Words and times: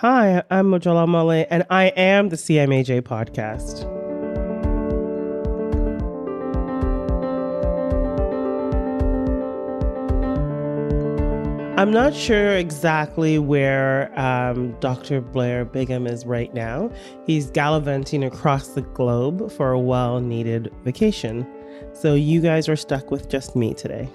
Hi, 0.00 0.42
I'm 0.50 0.66
Mojola 0.66 1.06
Omole, 1.06 1.46
and 1.48 1.64
I 1.70 1.84
am 1.96 2.28
the 2.28 2.36
CMAJ 2.36 3.00
podcast. 3.00 3.86
I'm 11.78 11.90
not 11.90 12.12
sure 12.12 12.50
exactly 12.50 13.38
where 13.38 14.12
um, 14.20 14.78
Dr. 14.80 15.22
Blair 15.22 15.64
Bigham 15.64 16.06
is 16.06 16.26
right 16.26 16.52
now. 16.52 16.90
He's 17.24 17.50
gallivanting 17.50 18.22
across 18.22 18.68
the 18.68 18.82
globe 18.82 19.50
for 19.50 19.72
a 19.72 19.80
well 19.80 20.20
needed 20.20 20.70
vacation. 20.84 21.46
So 21.94 22.12
you 22.14 22.42
guys 22.42 22.68
are 22.68 22.76
stuck 22.76 23.10
with 23.10 23.30
just 23.30 23.56
me 23.56 23.72
today. 23.72 24.10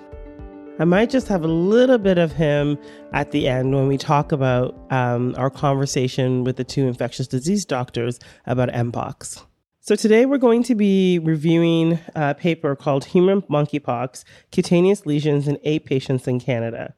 I 0.80 0.86
might 0.86 1.10
just 1.10 1.28
have 1.28 1.44
a 1.44 1.48
little 1.48 1.98
bit 1.98 2.18
of 2.18 2.32
him 2.32 2.78
at 3.14 3.32
the 3.32 3.48
end 3.48 3.76
when 3.76 3.88
we 3.88 3.98
talk 3.98 4.32
about 4.32 4.76
um, 4.90 5.36
our 5.38 5.50
conversation 5.50 6.44
with 6.44 6.56
the 6.56 6.64
two 6.64 6.88
infectious 6.88 7.28
disease 7.28 7.66
doctors 7.66 8.20
about 8.46 8.70
Mpox. 8.70 9.46
So 9.82 9.96
today 9.96 10.26
we're 10.26 10.38
going 10.38 10.64
to 10.64 10.76
be 10.76 11.20
reviewing 11.20 12.00
a 12.16 12.34
paper 12.34 12.76
called 12.76 13.06
Human 13.06 13.42
Monkeypox, 13.44 14.24
Cutaneous 14.52 15.06
Lesions 15.06 15.48
in 15.48 15.60
Eight 15.64 15.86
Patients 15.86 16.28
in 16.28 16.40
Canada. 16.40 16.96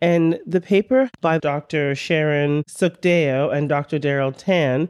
And 0.00 0.40
the 0.44 0.60
paper 0.60 1.08
by 1.20 1.38
Dr. 1.38 1.94
Sharon 1.94 2.64
Sukhdeo 2.64 3.54
and 3.54 3.68
Dr. 3.68 3.98
Darrell 3.98 4.32
Tan 4.32 4.88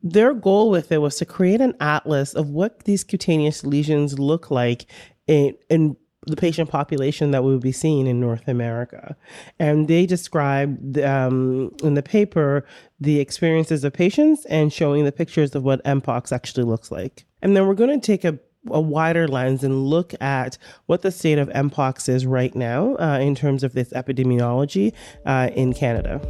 their 0.00 0.32
goal 0.32 0.70
with 0.70 0.92
it 0.92 0.98
was 0.98 1.16
to 1.16 1.26
create 1.26 1.60
an 1.60 1.74
atlas 1.80 2.32
of 2.32 2.50
what 2.50 2.84
these 2.84 3.02
cutaneous 3.02 3.64
lesions 3.64 4.16
look 4.16 4.48
like 4.48 4.86
in, 5.26 5.56
in 5.68 5.96
the 6.28 6.36
patient 6.36 6.70
population 6.70 7.30
that 7.30 7.44
we 7.44 7.52
would 7.52 7.62
be 7.62 7.72
seeing 7.72 8.06
in 8.06 8.20
North 8.20 8.48
America. 8.48 9.16
And 9.58 9.88
they 9.88 10.06
described 10.06 10.98
um, 10.98 11.74
in 11.82 11.94
the 11.94 12.02
paper 12.02 12.64
the 13.00 13.20
experiences 13.20 13.84
of 13.84 13.92
patients 13.92 14.44
and 14.46 14.72
showing 14.72 15.04
the 15.04 15.12
pictures 15.12 15.54
of 15.54 15.62
what 15.64 15.84
Mpox 15.84 16.32
actually 16.32 16.64
looks 16.64 16.90
like. 16.90 17.24
And 17.42 17.56
then 17.56 17.66
we're 17.66 17.74
going 17.74 18.00
to 18.00 18.06
take 18.06 18.24
a 18.24 18.38
a 18.70 18.80
wider 18.80 19.28
lens 19.28 19.64
and 19.64 19.84
look 19.84 20.12
at 20.20 20.58
what 20.86 21.02
the 21.02 21.10
state 21.10 21.38
of 21.38 21.48
Mpox 21.50 22.08
is 22.08 22.26
right 22.26 22.54
now 22.54 22.96
uh, 22.96 23.18
in 23.18 23.34
terms 23.34 23.62
of 23.62 23.72
this 23.72 23.90
epidemiology 23.90 24.92
uh, 25.24 25.48
in 25.54 25.72
Canada. 25.72 26.20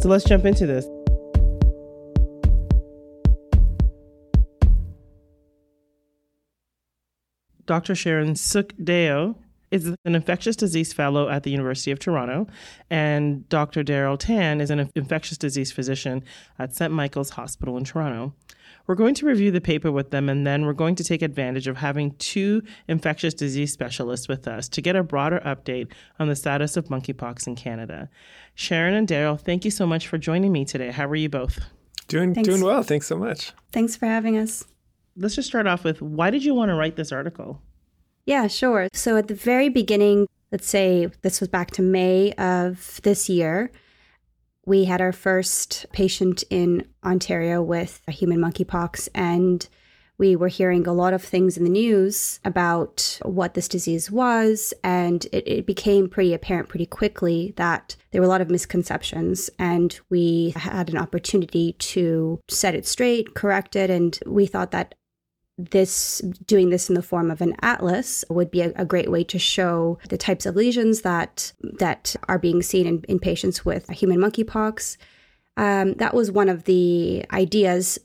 So 0.00 0.08
let's 0.08 0.24
jump 0.24 0.44
into 0.44 0.66
this. 0.66 0.86
Dr. 7.68 7.94
Sharon 7.94 8.32
Sukhdeo 8.32 9.36
is 9.70 9.94
an 10.06 10.14
infectious 10.14 10.56
disease 10.56 10.94
fellow 10.94 11.28
at 11.28 11.42
the 11.42 11.50
University 11.50 11.90
of 11.90 11.98
Toronto, 11.98 12.46
and 12.88 13.46
Dr. 13.50 13.82
Darrell 13.82 14.16
Tan 14.16 14.62
is 14.62 14.70
an 14.70 14.90
infectious 14.94 15.36
disease 15.36 15.70
physician 15.70 16.24
at 16.58 16.74
St. 16.74 16.90
Michael's 16.90 17.28
Hospital 17.28 17.76
in 17.76 17.84
Toronto. 17.84 18.32
We're 18.86 18.94
going 18.94 19.14
to 19.16 19.26
review 19.26 19.50
the 19.50 19.60
paper 19.60 19.92
with 19.92 20.10
them, 20.12 20.30
and 20.30 20.46
then 20.46 20.64
we're 20.64 20.72
going 20.72 20.94
to 20.94 21.04
take 21.04 21.20
advantage 21.20 21.66
of 21.66 21.76
having 21.76 22.12
two 22.12 22.62
infectious 22.88 23.34
disease 23.34 23.70
specialists 23.70 24.28
with 24.28 24.48
us 24.48 24.66
to 24.70 24.80
get 24.80 24.96
a 24.96 25.02
broader 25.02 25.42
update 25.44 25.92
on 26.18 26.28
the 26.28 26.36
status 26.36 26.78
of 26.78 26.86
monkeypox 26.86 27.46
in 27.46 27.54
Canada. 27.54 28.08
Sharon 28.54 28.94
and 28.94 29.06
Darrell, 29.06 29.36
thank 29.36 29.66
you 29.66 29.70
so 29.70 29.86
much 29.86 30.08
for 30.08 30.16
joining 30.16 30.52
me 30.52 30.64
today. 30.64 30.90
How 30.90 31.06
are 31.06 31.16
you 31.16 31.28
both? 31.28 31.60
Doing 32.06 32.32
Thanks. 32.32 32.48
doing 32.48 32.62
well. 32.62 32.82
Thanks 32.82 33.06
so 33.06 33.18
much. 33.18 33.52
Thanks 33.72 33.94
for 33.94 34.06
having 34.06 34.38
us. 34.38 34.64
Let's 35.20 35.34
just 35.34 35.48
start 35.48 35.66
off 35.66 35.84
with 35.84 36.00
why 36.00 36.30
did 36.30 36.44
you 36.44 36.54
want 36.54 36.68
to 36.68 36.74
write 36.74 36.96
this 36.96 37.12
article? 37.12 37.60
Yeah, 38.24 38.46
sure. 38.46 38.88
So 38.92 39.16
at 39.16 39.28
the 39.28 39.34
very 39.34 39.68
beginning, 39.68 40.28
let's 40.52 40.68
say 40.68 41.10
this 41.22 41.40
was 41.40 41.48
back 41.48 41.72
to 41.72 41.82
May 41.82 42.32
of 42.34 43.00
this 43.02 43.28
year, 43.28 43.72
we 44.64 44.84
had 44.84 45.00
our 45.00 45.12
first 45.12 45.86
patient 45.92 46.44
in 46.50 46.86
Ontario 47.02 47.62
with 47.62 48.02
human 48.08 48.38
monkeypox, 48.38 49.08
and 49.14 49.66
we 50.18 50.36
were 50.36 50.48
hearing 50.48 50.86
a 50.86 50.92
lot 50.92 51.14
of 51.14 51.22
things 51.22 51.56
in 51.56 51.64
the 51.64 51.70
news 51.70 52.38
about 52.44 53.18
what 53.22 53.54
this 53.54 53.66
disease 53.66 54.10
was, 54.10 54.74
and 54.84 55.24
it, 55.32 55.48
it, 55.48 55.66
became 55.66 56.08
pretty 56.08 56.34
apparent 56.34 56.68
pretty 56.68 56.84
quickly 56.84 57.54
that 57.56 57.96
there 58.10 58.20
were 58.20 58.26
a 58.26 58.28
lot 58.28 58.42
of 58.42 58.50
misconceptions, 58.50 59.48
and 59.58 60.00
we 60.10 60.52
had 60.54 60.90
an 60.90 60.98
opportunity 60.98 61.72
to 61.78 62.38
set 62.48 62.74
it 62.74 62.86
straight, 62.86 63.34
correct 63.34 63.74
it, 63.74 63.88
and 63.88 64.18
we 64.26 64.44
thought 64.44 64.72
that 64.72 64.94
this 65.58 66.20
doing 66.46 66.70
this 66.70 66.88
in 66.88 66.94
the 66.94 67.02
form 67.02 67.30
of 67.30 67.40
an 67.40 67.54
atlas 67.62 68.24
would 68.30 68.50
be 68.50 68.60
a, 68.62 68.72
a, 68.76 68.84
great 68.84 69.10
way 69.10 69.24
to 69.24 69.38
show 69.38 69.98
the 70.08 70.16
types 70.16 70.46
of 70.46 70.54
lesions 70.54 71.00
that 71.00 71.52
that 71.62 72.14
are 72.28 72.38
being 72.38 72.62
seen 72.62 72.86
in, 72.86 73.04
in 73.08 73.18
patients 73.18 73.64
with 73.64 73.88
human 73.90 74.18
monkeypox. 74.18 74.96
Um, 75.56 75.94
that 75.94 76.14
was 76.14 76.30
one 76.30 76.48
of 76.48 76.64
the 76.64 77.24
ideas. 77.32 77.98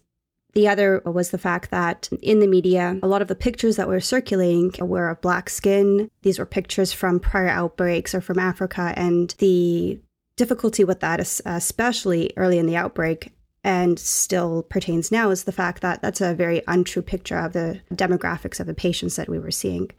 The 0.54 0.68
other 0.68 1.02
was 1.06 1.30
the 1.30 1.38
fact 1.38 1.70
that 1.72 2.10
in 2.22 2.40
the 2.40 2.48
media, 2.48 3.00
a 3.02 3.08
lot 3.08 3.22
of 3.22 3.28
the 3.28 3.36
pictures 3.36 3.76
that 3.76 3.88
were 3.88 4.00
circulating 4.00 4.74
were 4.80 5.10
of 5.10 5.22
black 5.22 5.50
skin. 5.50 6.10
These 6.24 6.40
were 6.40 6.46
pictures 6.46 6.92
from 6.92 7.20
prior 7.20 7.50
outbreaks 7.50 8.14
or 8.16 8.22
from 8.22 8.40
Africa, 8.40 8.94
and 8.96 9.34
the 9.38 10.00
difficulty 10.36 10.84
with 10.84 11.00
that, 11.02 11.20
especially 11.20 12.32
early 12.38 12.58
in 12.58 12.66
the 12.66 12.76
outbreak, 12.76 13.32
and 13.64 13.98
still 13.98 14.64
pertains 14.64 15.12
now 15.12 15.30
is 15.30 15.44
the 15.46 15.52
fact 15.52 15.82
that 15.82 16.02
that's 16.02 16.22
a 16.22 16.34
very 16.34 16.62
untrue 16.68 17.02
picture 17.02 17.38
of 17.38 17.54
the 17.54 17.80
demographics 17.94 18.60
of 18.60 18.68
the 18.68 18.74
patients 18.74 19.16
that 19.16 19.30
we 19.30 19.40
were 19.40 19.52
seeing. 19.52 19.90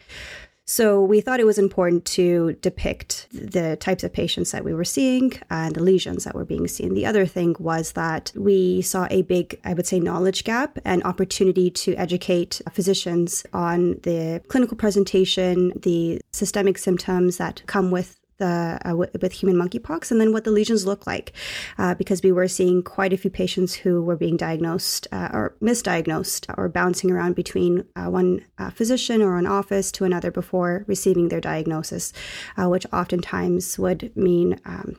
So 0.67 1.03
we 1.03 1.21
thought 1.21 1.41
it 1.41 1.47
was 1.47 1.59
important 1.59 2.07
to 2.07 2.55
depict 2.63 3.27
the 3.33 3.77
types 3.77 4.03
of 4.03 4.15
patients 4.15 4.51
that 4.53 4.65
we 4.65 4.73
were 4.73 4.85
seeing 4.85 5.35
and 5.51 5.75
the 5.75 5.83
lesions 5.83 6.25
that 6.25 6.35
were 6.35 6.47
being 6.47 6.69
seen. 6.69 6.95
The 6.95 7.05
other 7.05 7.27
thing 7.27 7.55
was 7.59 7.93
that 7.93 8.33
we 8.35 8.81
saw 8.81 9.07
a 9.11 9.23
big, 9.23 9.61
I 9.65 9.75
would 9.75 9.87
say, 9.87 10.01
knowledge 10.01 10.43
gap 10.45 10.79
and 10.87 11.03
opportunity 11.05 11.71
to 11.71 11.95
educate 11.97 12.63
physicians 12.73 13.45
on 13.53 14.01
the 14.05 14.43
clinical 14.49 14.77
presentation, 14.77 15.73
the 15.77 16.23
systemic 16.33 16.79
symptoms 16.79 17.37
that 17.37 17.63
come 17.67 17.91
with 17.91 18.19
the 18.39 18.79
uh, 18.85 18.97
with 18.97 19.33
human 19.33 19.57
monkeypox, 19.57 20.11
and 20.11 20.21
then 20.21 20.33
what 20.33 20.45
the 20.45 20.51
lesions 20.51 20.87
look 20.87 21.07
like, 21.07 21.33
uh, 21.79 21.95
because 21.95 22.23
we 22.23 22.33
were 22.33 22.49
seeing 22.49 22.83
quite 22.83 23.13
a 23.13 23.17
few 23.17 23.31
patients 23.31 23.75
who 23.75 24.03
were 24.03 24.17
being 24.17 24.37
diagnosed 24.37 25.07
uh, 25.13 25.29
or 25.33 25.57
misdiagnosed 25.61 26.53
or 26.57 26.69
bouncing 26.69 27.11
around 27.11 27.35
between 27.35 27.85
uh, 27.97 28.07
one 28.07 28.45
uh, 28.59 28.71
physician 28.71 29.23
or 29.23 29.39
an 29.39 29.47
office 29.47 29.93
to 29.93 30.05
another 30.05 30.31
before 30.31 30.85
receiving 30.87 31.29
their 31.29 31.41
diagnosis, 31.41 32.13
uh, 32.57 32.69
which 32.69 32.87
oftentimes 32.93 33.79
would 33.79 34.15
mean 34.17 34.61
um, 34.65 34.97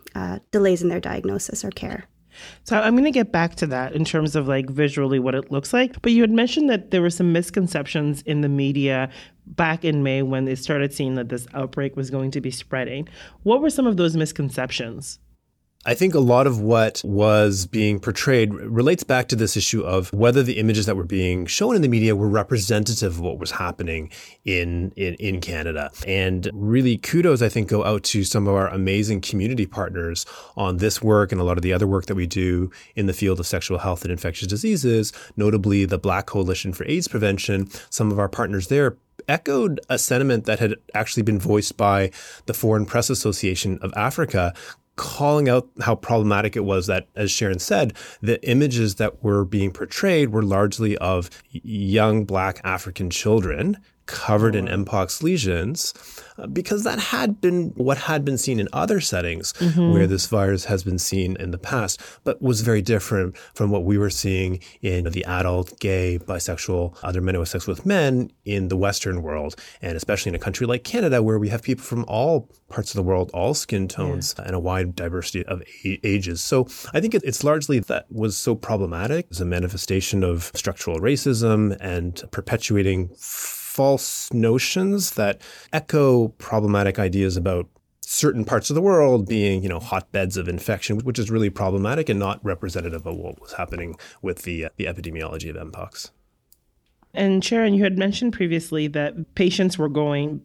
delays 0.52 0.82
in 0.82 0.90
their 0.90 1.00
diagnosis 1.00 1.64
or 1.64 1.72
care. 1.72 2.06
So 2.64 2.80
I'm 2.80 2.94
going 2.94 3.06
to 3.06 3.12
get 3.12 3.32
back 3.32 3.56
to 3.56 3.68
that 3.68 3.94
in 3.94 4.06
terms 4.06 4.36
of 4.36 4.48
like 4.48 4.70
visually 4.70 5.20
what 5.20 5.36
it 5.36 5.52
looks 5.52 5.74
like. 5.74 6.02
But 6.02 6.12
you 6.12 6.22
had 6.22 6.32
mentioned 6.32 6.70
that 6.70 6.92
there 6.92 7.02
were 7.02 7.10
some 7.10 7.32
misconceptions 7.32 8.22
in 8.24 8.42
the 8.42 8.50
media 8.50 9.10
back 9.48 9.86
in 9.86 10.04
May 10.04 10.22
when 10.22 10.46
they 10.46 10.56
started 10.56 10.94
seeing 10.94 11.16
that 11.16 11.30
this 11.30 11.48
outbreak 11.54 11.96
was 11.96 12.10
going 12.10 12.32
to 12.32 12.42
be 12.42 12.52
spreading. 12.52 13.08
What 13.44 13.62
were 13.62 13.70
some 13.70 13.88
of 13.88 13.98
those 13.98 14.16
misconceptions? 14.16 15.20
I 15.88 15.94
think 15.94 16.16
a 16.16 16.20
lot 16.20 16.48
of 16.48 16.60
what 16.60 17.02
was 17.06 17.68
being 17.68 18.00
portrayed 18.00 18.52
relates 18.56 19.04
back 19.04 19.28
to 19.28 19.36
this 19.36 19.56
issue 19.56 19.82
of 19.82 20.12
whether 20.14 20.42
the 20.42 20.58
images 20.58 20.88
that 20.88 20.96
were 20.96 21.04
being 21.04 21.46
shown 21.46 21.76
in 21.76 21.84
the 21.84 21.88
media 21.88 22.16
were 22.16 22.28
representative 22.28 23.14
of 23.14 23.20
what 23.20 23.38
was 23.38 23.52
happening 23.52 24.10
in, 24.46 24.92
in, 24.96 25.14
in 25.16 25.42
Canada. 25.42 25.92
And 26.08 26.50
really 26.54 26.98
kudos, 26.98 27.44
I 27.44 27.50
think, 27.50 27.70
go 27.70 27.86
out 27.86 28.02
to 28.06 28.24
some 28.24 28.48
of 28.48 28.56
our 28.56 28.68
amazing 28.70 29.22
community 29.22 29.68
partners 29.68 30.26
on 30.58 30.78
this 30.78 31.04
work 31.04 31.32
and 31.32 31.40
a 31.40 31.44
lot 31.44 31.58
of 31.58 31.62
the 31.62 31.74
other 31.74 31.86
work 31.86 32.08
that 32.08 32.16
we 32.16 32.26
do 32.26 32.72
in 32.96 33.06
the 33.06 33.14
field 33.14 33.40
of 33.40 33.46
sexual 33.46 33.78
health 33.78 34.02
and 34.02 34.12
infectious 34.12 34.48
diseases, 34.48 35.14
notably 35.38 35.86
the 35.86 36.00
Black 36.00 36.26
Coalition 36.26 36.74
for 36.74 36.84
AIDS 36.88 37.08
Prevention. 37.08 37.70
Some 37.92 38.12
of 38.12 38.18
our 38.18 38.30
partners 38.30 38.70
there 38.70 38.98
echoed 39.28 39.80
a 39.90 39.98
sentiment 39.98 40.46
that 40.46 40.60
had 40.60 40.76
actually 40.94 41.24
been 41.24 41.40
voiced 41.40 41.78
by 41.78 42.12
the 42.48 42.54
Foreign 42.54 42.86
Press 42.86 43.10
Association 43.10 43.78
of 43.82 43.94
Africa, 43.96 44.54
calling 44.96 45.50
out 45.50 45.68
how 45.82 45.96
problematic 45.96 46.56
it 46.56 46.64
was 46.64 46.88
that, 46.88 47.08
as 47.16 47.32
Sharon 47.32 47.60
said, 47.60 47.94
the 48.22 48.44
images 48.48 48.96
that 48.96 49.24
were 49.24 49.44
being 49.44 49.72
portrayed 49.72 50.30
were 50.30 50.44
largely 50.44 50.98
of 50.98 51.30
young 51.52 52.26
black 52.26 52.62
African 52.64 53.10
children 53.10 53.78
covered 54.06 54.56
in 54.56 54.66
mpox 54.66 55.24
lesions 55.24 55.94
uh, 56.38 56.48
because 56.48 56.84
that 56.84 57.00
had 57.00 57.42
been 57.42 57.70
what 57.76 57.98
had 57.98 58.24
been 58.24 58.38
seen 58.38 58.60
in 58.60 58.68
other 58.74 59.00
settings 59.00 59.54
mm-hmm. 59.54 59.92
where 59.92 60.06
this 60.06 60.28
virus 60.28 60.66
has 60.66 60.84
been 60.84 61.00
seen 61.00 61.36
in 61.38 61.52
the 61.52 61.58
past 61.58 62.00
but 62.24 62.42
was 62.42 62.62
very 62.62 62.82
different 62.82 63.36
from 63.54 63.72
what 63.72 63.84
we 63.84 63.98
were 63.98 64.10
seeing 64.10 64.60
in 64.82 65.06
the 65.06 65.26
adult 65.26 65.80
gay 65.80 66.20
bisexual 66.20 66.96
other 67.04 67.22
men 67.22 67.36
who 67.36 67.42
have 67.42 67.48
sex 67.48 67.68
with 67.68 67.86
men 67.86 68.30
in 68.44 68.68
the 68.68 68.78
western 68.78 69.22
world 69.22 69.56
and 69.82 69.98
especially 69.98 70.30
in 70.30 70.36
a 70.36 70.40
country 70.40 70.68
like 70.68 70.84
canada 70.84 71.24
where 71.24 71.40
we 71.40 71.50
have 71.50 71.64
people 71.64 71.84
from 71.84 72.06
all 72.08 72.50
parts 72.70 72.92
of 72.92 72.96
the 72.96 73.04
world 73.04 73.32
all 73.34 73.54
skin 73.54 73.88
tones 73.88 74.36
yeah. 74.38 74.46
and 74.46 74.56
a 74.56 74.60
wide 74.60 74.96
diversity 74.96 75.46
of 75.46 75.64
ages 76.04 76.44
so 76.44 76.68
i 76.94 77.00
think 77.00 77.16
it's 77.16 77.44
largely 77.44 77.80
that 77.80 78.06
was 78.12 78.38
so 78.38 78.56
problematic 78.56 79.26
as 79.32 79.42
a 79.42 79.46
manifestation 79.46 80.24
of 80.24 80.52
structural 80.54 81.00
racism 81.00 81.76
and 81.80 82.24
perpetuating 82.32 83.10
false 83.76 84.32
notions 84.32 85.12
that 85.12 85.42
echo 85.74 86.30
problematic 86.38 86.98
ideas 86.98 87.36
about 87.36 87.68
certain 88.00 88.46
parts 88.46 88.70
of 88.70 88.76
the 88.76 88.82
world 88.82 89.28
being, 89.28 89.62
you 89.64 89.68
know, 89.68 89.80
hotbeds 89.80 90.38
of 90.38 90.48
infection, 90.48 90.98
which 91.00 91.20
is 91.20 91.30
really 91.30 91.50
problematic 91.50 92.08
and 92.08 92.18
not 92.18 92.40
representative 92.42 93.06
of 93.06 93.18
what 93.18 93.42
was 93.42 93.52
happening 93.52 93.98
with 94.22 94.44
the, 94.44 94.64
uh, 94.64 94.70
the 94.78 94.86
epidemiology 94.86 95.50
of 95.50 95.72
Mpox. 95.72 96.12
And 97.14 97.44
Sharon, 97.44 97.74
you 97.74 97.84
had 97.84 97.98
mentioned 97.98 98.32
previously 98.32 98.88
that 98.88 99.36
patients 99.36 99.78
were 99.78 99.90
going 99.90 100.42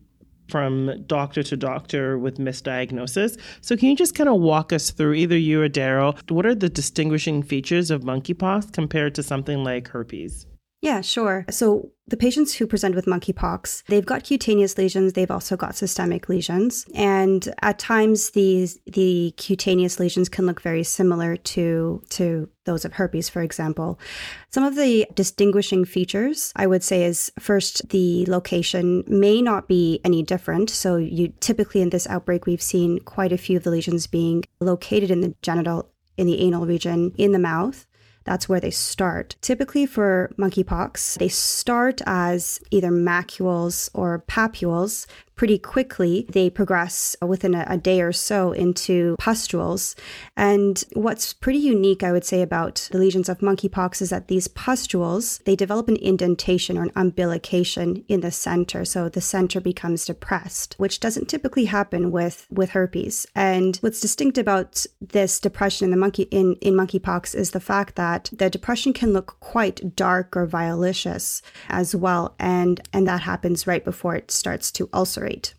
from 0.49 1.05
doctor 1.07 1.45
to 1.45 1.57
doctor 1.57 2.19
with 2.19 2.39
misdiagnosis. 2.39 3.39
So, 3.61 3.77
can 3.77 3.91
you 3.91 3.97
just 3.97 4.17
kind 4.17 4.29
of 4.29 4.41
walk 4.41 4.73
us 4.73 4.91
through, 4.91 5.15
either 5.15 5.39
you 5.39 5.63
or 5.63 5.69
Darrell, 5.69 6.17
what 6.29 6.47
are 6.47 6.55
the 6.57 6.69
distinguishing 6.69 7.45
features 7.45 7.93
of 7.93 8.03
monkeypox 8.03 8.73
compared 8.73 9.15
to 9.15 9.23
something 9.23 9.63
like 9.63 9.87
herpes? 9.87 10.47
Yeah, 10.83 11.03
sure. 11.03 11.45
So 11.51 11.91
the 12.07 12.17
patients 12.17 12.55
who 12.55 12.67
present 12.67 12.95
with 12.95 13.05
monkeypox, 13.05 13.85
they've 13.89 14.07
got 14.07 14.25
cutaneous 14.25 14.79
lesions, 14.79 15.13
they've 15.13 15.31
also 15.31 15.55
got 15.55 15.77
systemic 15.77 16.31
lesions, 16.31 16.87
and 16.95 17.53
at 17.61 17.79
times 17.79 18.31
these 18.31 18.79
the 18.87 19.35
cutaneous 19.37 20.01
lesions 20.01 20.31
can 20.31 20.47
look 20.47 20.63
very 20.63 20.83
similar 20.83 21.37
to 21.37 22.03
to 22.11 22.49
those 22.65 22.87
of 22.87 22.95
herpes, 22.95 23.29
for 23.29 23.43
example. 23.43 24.01
Some 24.49 24.65
of 24.65 24.75
the 24.75 25.07
distinguishing 25.13 25.85
features, 25.85 26.51
I 26.57 26.67
would 26.67 26.83
say, 26.83 27.05
is 27.05 27.31
first 27.39 27.91
the 27.91 28.25
location 28.25 29.05
may 29.07 29.43
not 29.43 29.69
be 29.69 30.01
any 30.03 30.23
different. 30.23 30.71
So 30.71 30.97
you 30.97 31.35
typically 31.41 31.83
in 31.83 31.91
this 31.91 32.07
outbreak, 32.09 32.47
we've 32.47 32.63
seen 32.63 33.01
quite 33.01 33.33
a 33.33 33.39
few 33.39 33.59
of 33.59 33.65
the 33.65 33.71
lesions 33.71 34.07
being 34.07 34.45
located 34.61 35.11
in 35.11 35.21
the 35.21 35.35
genital 35.43 35.91
in 36.17 36.27
the 36.27 36.41
anal 36.41 36.67
region, 36.67 37.13
in 37.17 37.33
the 37.33 37.39
mouth. 37.39 37.87
That's 38.31 38.49
where 38.49 38.61
they 38.61 38.71
start. 38.71 39.35
Typically 39.41 39.87
for 39.87 40.31
monkeypox, 40.39 41.19
they 41.19 41.27
start 41.27 42.01
as 42.07 42.61
either 42.71 42.93
macules 42.93 43.91
or 43.93 44.23
papules, 44.29 45.07
pretty 45.41 45.59
quickly. 45.59 46.27
They 46.29 46.51
progress 46.51 47.17
within 47.23 47.55
a, 47.55 47.65
a, 47.67 47.79
day 47.79 48.03
or 48.03 48.13
so 48.13 48.53
into 48.53 49.17
pustules. 49.19 49.97
And 50.37 50.85
what's 50.93 51.33
pretty 51.33 51.61
unique, 51.61 52.03
I 52.03 52.13
would 52.13 52.27
say, 52.27 52.43
about 52.43 52.91
the 52.93 52.99
lesions 52.99 53.27
of 53.27 53.39
monkeypox 53.39 54.03
is 54.03 54.11
that 54.11 54.29
these 54.29 54.49
pustules, 54.49 55.39
they 55.47 55.57
develop 55.57 55.89
an 55.89 55.97
indentation 55.97 56.77
or 56.77 56.83
an 56.83 56.93
umbilication 56.95 58.05
in 58.07 58.21
the 58.21 58.31
center. 58.31 58.85
So 58.85 59.09
the 59.09 59.23
center 59.23 59.63
becomes 59.63 60.05
depressed, 60.05 60.75
which 60.77 61.01
doesn't 61.01 61.31
typically 61.31 61.65
happen 61.65 62.11
with, 62.11 62.47
with 62.51 62.73
herpes. 62.73 63.27
And 63.35 63.79
what's 63.79 64.01
distinct 64.03 64.37
about 64.37 64.85
this 65.01 65.41
depression 65.41 65.87
in 65.87 65.91
the 65.91 65.97
monkey 65.97 66.25
in, 66.25 66.57
in 66.57 66.75
monkeypox 66.75 67.35
is 67.35 67.53
the 67.53 67.61
fact 67.61 67.97
that 67.97 68.29
the 68.31 68.51
depression 68.51 68.93
can 68.93 69.15
look 69.15 69.41
quite 69.41 69.97
dark 69.97 70.37
or 70.37 70.45
violaceous 70.45 71.41
as 71.71 71.97
well. 71.97 72.35
And 72.39 72.83
and 72.93 73.09
that 73.09 73.23
happens 73.23 73.67
right 73.67 73.83
before 73.83 74.17
it 74.17 74.31
starts 74.31 74.71
to 74.73 74.91
ulcerate 74.93 75.30
ulcerate. 75.31 75.55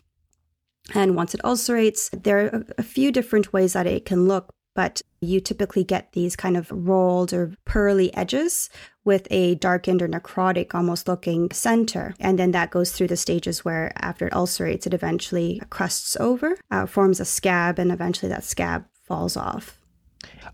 And 0.94 1.16
once 1.16 1.34
it 1.34 1.40
ulcerates, 1.44 2.10
there 2.22 2.46
are 2.46 2.64
a 2.78 2.82
few 2.82 3.12
different 3.12 3.52
ways 3.52 3.72
that 3.72 3.86
it 3.86 4.04
can 4.04 4.26
look, 4.26 4.50
but 4.74 5.00
you 5.20 5.40
typically 5.40 5.84
get 5.84 6.12
these 6.12 6.34
kind 6.36 6.56
of 6.56 6.70
rolled 6.70 7.32
or 7.32 7.54
pearly 7.64 8.12
edges 8.14 8.68
with 9.04 9.28
a 9.30 9.54
darkened 9.56 10.02
or 10.02 10.08
necrotic 10.08 10.74
almost 10.74 11.08
looking 11.08 11.50
center. 11.52 12.14
And 12.18 12.38
then 12.38 12.50
that 12.52 12.70
goes 12.70 12.92
through 12.92 13.08
the 13.08 13.16
stages 13.16 13.64
where 13.64 13.92
after 13.96 14.26
it 14.26 14.32
ulcerates, 14.32 14.86
it 14.86 14.94
eventually 14.94 15.60
crusts 15.70 16.16
over, 16.18 16.58
uh, 16.70 16.86
forms 16.86 17.20
a 17.20 17.24
scab, 17.24 17.78
and 17.78 17.92
eventually 17.92 18.28
that 18.30 18.44
scab 18.44 18.84
falls 19.04 19.36
off. 19.36 19.78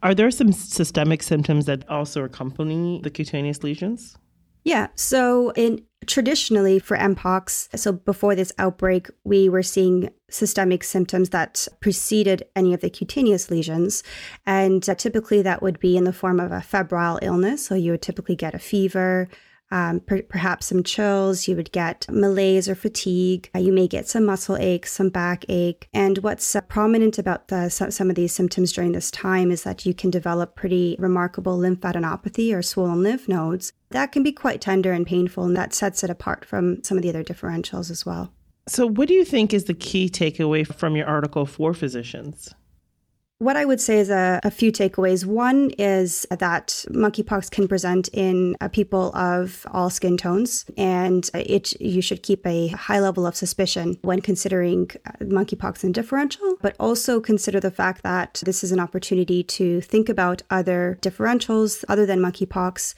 Are 0.02 0.14
there 0.14 0.30
some 0.30 0.52
systemic 0.52 1.22
symptoms 1.22 1.66
that 1.66 1.88
also 1.88 2.24
accompany 2.24 3.00
the 3.02 3.10
cutaneous 3.10 3.62
lesions? 3.62 4.16
Yeah. 4.64 4.88
So 4.94 5.50
in 5.56 5.82
traditionally 6.06 6.78
for 6.78 6.96
Mpox, 6.96 7.76
so 7.78 7.92
before 7.92 8.34
this 8.34 8.52
outbreak, 8.58 9.08
we 9.24 9.48
were 9.48 9.62
seeing 9.62 10.10
systemic 10.30 10.82
symptoms 10.84 11.30
that 11.30 11.66
preceded 11.80 12.42
any 12.56 12.72
of 12.72 12.80
the 12.80 12.90
cutaneous 12.90 13.50
lesions. 13.50 14.02
And 14.46 14.88
uh, 14.88 14.94
typically 14.94 15.42
that 15.42 15.62
would 15.62 15.78
be 15.78 15.96
in 15.96 16.04
the 16.04 16.12
form 16.12 16.40
of 16.40 16.52
a 16.52 16.62
febrile 16.62 17.18
illness. 17.22 17.66
So 17.66 17.74
you 17.74 17.92
would 17.92 18.02
typically 18.02 18.36
get 18.36 18.54
a 18.54 18.58
fever, 18.58 19.28
um, 19.70 20.00
per- 20.00 20.22
perhaps 20.22 20.66
some 20.66 20.82
chills. 20.82 21.46
You 21.46 21.56
would 21.56 21.72
get 21.72 22.06
malaise 22.10 22.68
or 22.68 22.74
fatigue. 22.74 23.50
Uh, 23.54 23.58
you 23.58 23.72
may 23.72 23.86
get 23.86 24.08
some 24.08 24.24
muscle 24.24 24.56
ache, 24.56 24.86
some 24.86 25.10
back 25.10 25.44
ache. 25.48 25.88
And 25.92 26.18
what's 26.18 26.56
uh, 26.56 26.62
prominent 26.62 27.18
about 27.18 27.48
the, 27.48 27.68
some, 27.68 27.90
some 27.90 28.08
of 28.08 28.16
these 28.16 28.32
symptoms 28.32 28.72
during 28.72 28.92
this 28.92 29.10
time 29.10 29.50
is 29.50 29.62
that 29.64 29.84
you 29.84 29.92
can 29.94 30.10
develop 30.10 30.56
pretty 30.56 30.96
remarkable 30.98 31.58
lymphadenopathy 31.58 32.54
or 32.54 32.62
swollen 32.62 33.02
lymph 33.02 33.28
nodes. 33.28 33.72
That 33.90 34.12
can 34.12 34.22
be 34.22 34.32
quite 34.32 34.60
tender 34.60 34.92
and 34.92 35.06
painful, 35.06 35.44
and 35.44 35.56
that 35.56 35.72
sets 35.72 36.04
it 36.04 36.10
apart 36.10 36.44
from 36.44 36.82
some 36.82 36.98
of 36.98 37.02
the 37.02 37.08
other 37.08 37.24
differentials 37.24 37.90
as 37.90 38.04
well. 38.04 38.32
So, 38.66 38.86
what 38.86 39.08
do 39.08 39.14
you 39.14 39.24
think 39.24 39.54
is 39.54 39.64
the 39.64 39.74
key 39.74 40.10
takeaway 40.10 40.66
from 40.66 40.94
your 40.94 41.06
article 41.06 41.46
for 41.46 41.72
physicians? 41.72 42.54
What 43.40 43.56
I 43.56 43.64
would 43.64 43.80
say 43.80 44.00
is 44.00 44.10
a, 44.10 44.40
a, 44.42 44.50
few 44.50 44.72
takeaways. 44.72 45.24
One 45.24 45.70
is 45.78 46.26
that 46.28 46.84
monkeypox 46.90 47.52
can 47.52 47.68
present 47.68 48.08
in 48.12 48.56
uh, 48.60 48.66
people 48.66 49.14
of 49.16 49.64
all 49.70 49.90
skin 49.90 50.16
tones, 50.16 50.66
and 50.76 51.30
it 51.32 51.80
you 51.80 52.02
should 52.02 52.24
keep 52.24 52.44
a 52.44 52.66
high 52.68 52.98
level 52.98 53.28
of 53.28 53.36
suspicion 53.36 53.96
when 54.02 54.20
considering 54.20 54.90
uh, 55.06 55.12
monkeypox 55.20 55.84
and 55.84 55.94
differential, 55.94 56.56
but 56.60 56.74
also 56.80 57.20
consider 57.20 57.60
the 57.60 57.70
fact 57.70 58.02
that 58.02 58.42
this 58.44 58.64
is 58.64 58.72
an 58.72 58.80
opportunity 58.80 59.44
to 59.44 59.80
think 59.82 60.08
about 60.08 60.42
other 60.50 60.98
differentials 61.00 61.84
other 61.88 62.06
than 62.06 62.18
monkeypox, 62.18 62.94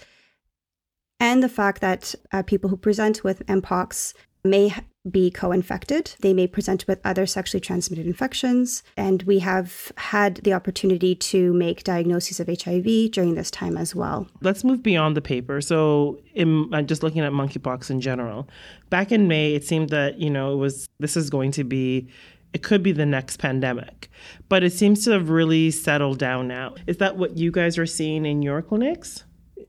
and 1.21 1.43
the 1.43 1.49
fact 1.49 1.81
that 1.81 2.15
uh, 2.33 2.43
people 2.43 2.71
who 2.71 2.77
present 2.77 3.23
with 3.23 3.47
mpox 3.47 4.15
may 4.43 4.75
be 5.11 5.31
co 5.31 5.53
infected. 5.53 6.15
They 6.21 6.35
may 6.35 6.47
present 6.47 6.87
with 6.87 7.01
other 7.05 7.27
sexually 7.27 7.61
transmitted 7.61 8.07
infections. 8.07 8.83
And 8.97 9.23
we 9.23 9.39
have 9.39 9.93
had 9.97 10.37
the 10.37 10.53
opportunity 10.53 11.15
to 11.15 11.53
make 11.55 11.85
diagnoses 11.85 12.41
of 12.41 12.49
HIV 12.49 13.11
during 13.13 13.35
this 13.35 13.51
time 13.51 13.77
as 13.77 13.95
well. 13.95 14.27
Let's 14.43 14.63
move 14.65 14.83
beyond 14.83 15.17
the 15.17 15.23
paper. 15.23 15.61
So, 15.61 16.21
in, 16.35 16.69
I'm 16.75 16.87
just 16.87 17.03
looking 17.03 17.23
at 17.23 17.33
monkeypox 17.33 17.91
in 17.91 18.01
general. 18.01 18.49
Back 18.91 19.13
in 19.13 19.29
May, 19.29 19.55
it 19.55 19.65
seemed 19.65 19.89
that, 19.91 20.19
you 20.19 20.31
know, 20.31 20.53
it 20.53 20.57
was 20.57 20.89
this 20.99 21.17
is 21.17 21.31
going 21.31 21.53
to 21.53 21.65
be 21.65 22.09
it 22.53 22.65
could 22.65 22.83
be 22.83 22.93
the 22.93 23.07
next 23.07 23.39
pandemic. 23.39 24.11
But 24.49 24.65
it 24.65 24.73
seems 24.73 25.05
to 25.05 25.13
have 25.13 25.31
really 25.31 25.71
settled 25.71 26.19
down 26.19 26.49
now. 26.49 26.75
Is 26.87 26.97
that 26.97 27.17
what 27.17 27.37
you 27.37 27.53
guys 27.53 27.79
are 27.79 27.87
seeing 27.87 28.27
in 28.27 28.43
your 28.43 28.61
clinics? 28.61 29.25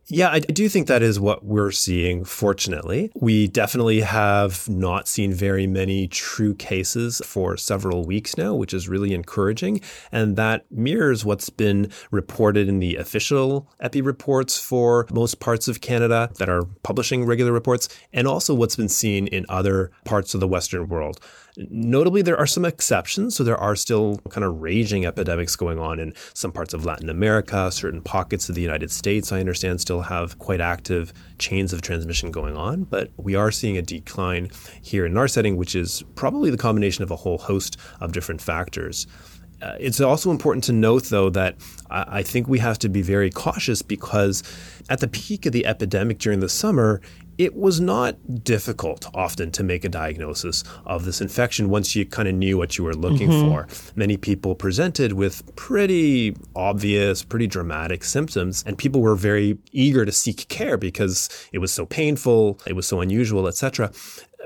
Yeah, 0.07 0.30
I 0.30 0.39
do 0.39 0.68
think 0.68 0.88
that 0.88 1.01
is 1.01 1.19
what 1.19 1.45
we're 1.45 1.71
seeing, 1.71 2.25
fortunately. 2.25 3.12
We 3.15 3.48
definitely 3.48 4.01
have 4.01 4.68
not 4.68 5.07
seen 5.07 5.31
very 5.33 5.68
many 5.68 6.07
true 6.07 6.53
cases 6.56 7.21
for 7.25 7.56
several 7.56 8.03
weeks 8.03 8.36
now, 8.36 8.53
which 8.53 8.74
is 8.74 8.89
really 8.89 9.13
encouraging. 9.13 9.80
And 10.12 10.36
that 10.36 10.65
mirrors 10.69 11.24
what's 11.24 11.50
been 11.50 11.92
reported 12.09 12.68
in 12.68 12.80
the 12.80 12.98
official 12.98 13.69
EPI 13.80 14.01
reports 14.01 14.59
for 14.59 15.07
most 15.12 15.39
parts 15.39 15.67
of 15.67 15.79
Canada 15.79 16.29
that 16.39 16.50
are 16.50 16.65
publishing 16.84 17.25
regular 17.25 17.53
reports, 17.53 17.88
and 18.12 18.27
also 18.27 18.53
what's 18.53 18.75
been 18.75 18.89
seen 18.89 19.27
in 19.27 19.46
other 19.48 19.91
parts 20.03 20.34
of 20.34 20.39
the 20.39 20.48
Western 20.48 20.89
world. 20.89 21.22
Notably, 21.58 22.22
there 22.22 22.38
are 22.38 22.48
some 22.48 22.65
exceptions. 22.65 23.36
So 23.36 23.43
there 23.43 23.58
are 23.58 23.75
still 23.75 24.17
kind 24.29 24.43
of 24.43 24.62
raging 24.62 25.05
epidemics 25.05 25.55
going 25.55 25.79
on 25.79 26.00
in 26.00 26.13
some 26.34 26.51
parts 26.51 26.74
of 26.74 26.86
Latin 26.86 27.10
America, 27.10 27.72
certain 27.72 28.01
pockets 28.01 28.50
of 28.50 28.55
the 28.55 28.62
United 28.62 28.91
States, 28.91 29.31
I 29.31 29.39
understand, 29.39 29.81
still 29.81 30.01
have 30.01 30.39
quite 30.39 30.62
active 30.62 31.13
chains 31.38 31.74
of 31.74 31.81
transmission 31.81 32.31
going 32.31 32.55
on. 32.55 32.84
But 32.84 33.12
we 33.17 33.36
are 33.36 33.51
seeing 33.51 33.77
a 33.77 33.81
decline 33.81 34.50
here 34.81 35.05
in 35.05 35.17
our 35.17 35.27
setting, 35.27 35.58
which 35.58 35.75
is 35.75 36.03
probably 36.15 36.50
the 36.50 36.58
combination 36.58 37.03
of 37.03 37.12
a 37.12 37.15
whole 37.15 37.38
host 37.38 37.77
of 38.00 38.13
different 38.13 38.41
factors. 38.41 39.08
Uh, 39.62 39.75
it's 39.79 40.01
also 40.01 40.31
important 40.31 40.63
to 40.63 40.74
note, 40.74 41.05
though, 41.05 41.29
that 41.29 41.55
I, 41.89 42.20
I 42.20 42.24
think 42.24 42.48
we 42.48 42.60
have 42.60 42.79
to 42.79 42.89
be 42.89 43.01
very 43.01 43.29
cautious 43.29 43.81
because 43.81 44.43
at 44.89 45.00
the 45.00 45.08
peak 45.08 45.46
of 45.46 45.51
the 45.51 45.65
epidemic 45.65 46.17
during 46.17 46.39
the 46.39 46.50
summer, 46.50 47.01
it 47.41 47.55
was 47.55 47.81
not 47.81 48.43
difficult 48.43 49.07
often 49.15 49.51
to 49.51 49.63
make 49.63 49.83
a 49.83 49.89
diagnosis 49.89 50.63
of 50.86 51.05
this 51.05 51.21
infection 51.21 51.69
once 51.69 51.95
you 51.95 52.05
kind 52.05 52.27
of 52.27 52.36
knew 52.36 52.55
what 52.55 52.77
you 52.77 52.83
were 52.83 52.93
looking 52.93 53.29
mm-hmm. 53.29 53.50
for. 53.50 53.67
Many 53.95 54.15
people 54.15 54.53
presented 54.53 55.13
with 55.13 55.55
pretty 55.55 56.36
obvious, 56.55 57.24
pretty 57.24 57.48
dramatic 57.48 58.03
symptoms, 58.03 58.63
and 58.67 58.77
people 58.77 59.01
were 59.01 59.15
very 59.15 59.57
eager 59.71 60.05
to 60.05 60.12
seek 60.12 60.48
care 60.50 60.77
because 60.77 61.29
it 61.51 61.57
was 61.57 61.74
so 61.74 61.83
painful, 61.83 62.60
it 62.67 62.74
was 62.74 62.88
so 62.88 63.01
unusual, 63.01 63.48
etc 63.48 63.91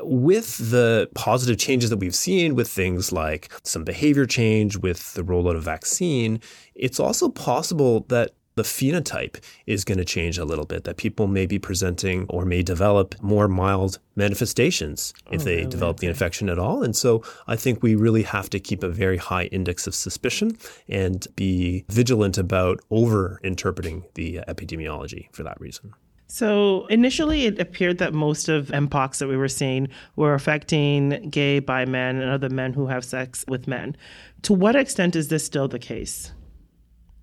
with 0.02 0.58
the 0.72 1.10
positive 1.16 1.58
changes 1.58 1.90
that 1.90 2.00
we've 2.00 2.14
seen 2.14 2.54
with 2.54 2.68
things 2.68 3.14
like 3.14 3.50
some 3.64 3.86
behavior 3.86 4.26
change 4.26 4.76
with 4.76 5.14
the 5.14 5.24
rollout 5.24 5.56
of 5.56 5.64
vaccine, 5.64 6.42
it's 6.76 7.00
also 7.00 7.30
possible 7.30 8.02
that 8.10 8.32
the 8.56 8.64
phenotype 8.64 9.38
is 9.66 9.84
going 9.84 9.98
to 9.98 10.06
change 10.06 10.38
a 10.38 10.46
little 10.46 10.66
bit, 10.66 10.86
that 10.86 10.98
people 10.98 11.28
may 11.28 11.46
be 11.46 11.60
presenting 11.60 12.26
or 12.30 12.46
may 12.46 12.64
develop 12.64 13.16
more 13.22 13.48
mild 13.48 14.00
manifestations 14.16 15.14
oh, 15.28 15.34
if 15.34 15.42
oh, 15.42 15.44
they 15.44 15.58
really? 15.58 15.70
develop 15.70 15.98
the 15.98 16.08
infection 16.08 16.50
at 16.50 16.58
all. 16.58 16.82
And 16.82 16.96
so 16.96 17.22
I 17.48 17.56
think 17.56 17.84
we 17.84 17.96
really 17.96 18.24
have 18.24 18.50
to 18.52 18.60
keep 18.60 18.82
a 18.82 18.90
very 18.90 19.18
high 19.18 19.46
index 19.46 19.88
of 19.88 19.96
suspicion 19.96 20.58
and 20.88 21.28
be 21.36 21.86
vigilant 21.90 22.38
about 22.38 22.80
over 22.90 23.40
interpreting 23.44 24.06
the 24.14 24.40
epidemiology 24.48 25.28
for 25.34 25.44
that 25.44 25.60
reason. 25.60 25.94
So 26.28 26.88
initially, 26.88 27.46
it 27.46 27.60
appeared 27.60 28.00
that 28.00 28.14
most 28.14 28.50
of 28.50 28.68
MPOX 28.68 29.20
that 29.20 29.28
we 29.28 29.38
were 29.38 29.48
seeing 29.48 29.90
were 30.16 30.34
affecting 30.34 31.30
gay, 31.30 31.60
bi 31.60 31.86
men, 31.86 32.18
and 32.18 32.32
other 32.32 32.50
men 32.50 32.74
who 32.74 32.88
have 32.88 33.06
sex 33.06 33.46
with 33.48 33.68
men. 33.68 33.96
To 34.44 34.54
what 34.54 34.76
extent 34.76 35.16
is 35.16 35.28
this 35.28 35.46
still 35.46 35.68
the 35.68 35.80
case? 35.80 36.32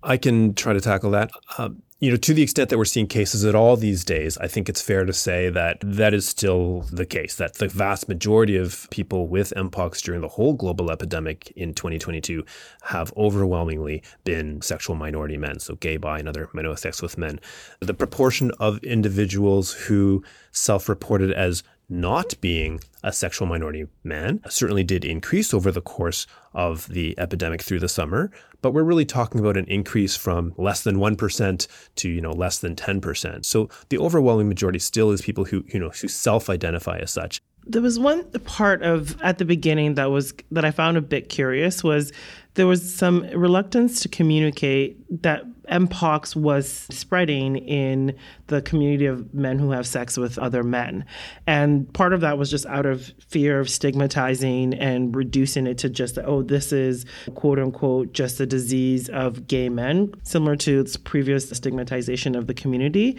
I 0.03 0.17
can 0.17 0.53
try 0.53 0.73
to 0.73 0.81
tackle 0.81 1.11
that. 1.11 1.31
Uh, 1.57 1.69
you 1.99 2.11
know, 2.11 2.17
to 2.17 2.33
the 2.33 2.43
extent 2.43 2.69
that 2.69 2.77
we're 2.77 2.83
seeing 2.83 3.07
cases 3.07 3.45
at 3.45 3.55
all 3.55 3.77
these 3.77 4.03
days, 4.03 4.37
I 4.37 4.47
think 4.47 4.67
it's 4.67 4.81
fair 4.81 5.05
to 5.05 5.13
say 5.13 5.49
that 5.49 5.77
that 5.81 6.13
is 6.13 6.27
still 6.27 6.81
the 6.91 7.05
case. 7.05 7.37
That 7.37 7.53
the 7.53 7.69
vast 7.69 8.09
majority 8.09 8.57
of 8.57 8.89
people 8.91 9.29
with 9.29 9.53
mpox 9.55 10.01
during 10.01 10.19
the 10.19 10.27
whole 10.27 10.53
global 10.53 10.91
epidemic 10.91 11.53
in 11.55 11.73
2022 11.73 12.43
have 12.81 13.13
overwhelmingly 13.15 14.03
been 14.25 14.61
sexual 14.61 14.97
minority 14.97 15.37
men, 15.37 15.59
so 15.59 15.75
gay, 15.75 15.95
bi, 15.95 16.19
and 16.19 16.27
other 16.27 16.49
sex 16.75 17.01
with 17.01 17.17
men. 17.17 17.39
The 17.79 17.93
proportion 17.93 18.51
of 18.59 18.83
individuals 18.83 19.71
who 19.71 20.25
self-reported 20.51 21.31
as 21.31 21.63
not 21.87 22.33
being 22.41 22.81
a 23.03 23.13
sexual 23.13 23.47
minority 23.47 23.87
man 24.03 24.41
certainly 24.49 24.83
did 24.83 25.05
increase 25.05 25.53
over 25.53 25.71
the 25.71 25.81
course 25.81 26.27
of 26.53 26.87
the 26.87 27.17
epidemic 27.17 27.61
through 27.61 27.79
the 27.79 27.89
summer, 27.89 28.31
but 28.61 28.71
we're 28.71 28.83
really 28.83 29.05
talking 29.05 29.39
about 29.39 29.57
an 29.57 29.65
increase 29.65 30.15
from 30.15 30.53
less 30.57 30.83
than 30.83 30.97
1% 30.97 31.67
to, 31.95 32.09
you 32.09 32.21
know, 32.21 32.31
less 32.31 32.59
than 32.59 32.75
10%. 32.75 33.45
So 33.45 33.69
the 33.89 33.97
overwhelming 33.97 34.47
majority 34.47 34.79
still 34.79 35.11
is 35.11 35.21
people 35.21 35.45
who, 35.45 35.63
you 35.67 35.79
know, 35.79 35.89
who 35.89 36.07
self-identify 36.07 36.99
as 36.99 37.11
such. 37.11 37.41
There 37.65 37.81
was 37.81 37.97
one 37.97 38.23
part 38.41 38.83
of 38.83 39.21
at 39.21 39.37
the 39.37 39.45
beginning 39.45 39.95
that 39.95 40.11
was 40.11 40.33
that 40.51 40.65
I 40.65 40.71
found 40.71 40.97
a 40.97 41.01
bit 41.01 41.29
curious 41.29 41.83
was 41.83 42.11
there 42.55 42.67
was 42.67 42.93
some 42.93 43.21
reluctance 43.33 44.01
to 44.01 44.09
communicate 44.09 44.97
that 45.23 45.45
mpox 45.69 46.35
was 46.35 46.87
spreading 46.89 47.55
in 47.57 48.15
the 48.47 48.61
community 48.61 49.05
of 49.05 49.33
men 49.33 49.59
who 49.59 49.71
have 49.71 49.87
sex 49.87 50.17
with 50.17 50.37
other 50.37 50.63
men 50.63 51.05
and 51.47 51.91
part 51.93 52.13
of 52.13 52.21
that 52.21 52.37
was 52.37 52.49
just 52.49 52.65
out 52.67 52.85
of 52.85 53.11
fear 53.27 53.59
of 53.59 53.69
stigmatizing 53.69 54.73
and 54.75 55.15
reducing 55.15 55.67
it 55.67 55.77
to 55.77 55.89
just 55.89 56.17
oh 56.19 56.41
this 56.41 56.71
is 56.71 57.05
quote 57.35 57.59
unquote 57.59 58.13
just 58.13 58.39
a 58.39 58.45
disease 58.45 59.09
of 59.09 59.47
gay 59.47 59.69
men 59.69 60.13
similar 60.23 60.55
to 60.55 60.79
its 60.79 60.97
previous 60.97 61.49
stigmatization 61.49 62.35
of 62.35 62.47
the 62.47 62.53
community 62.53 63.17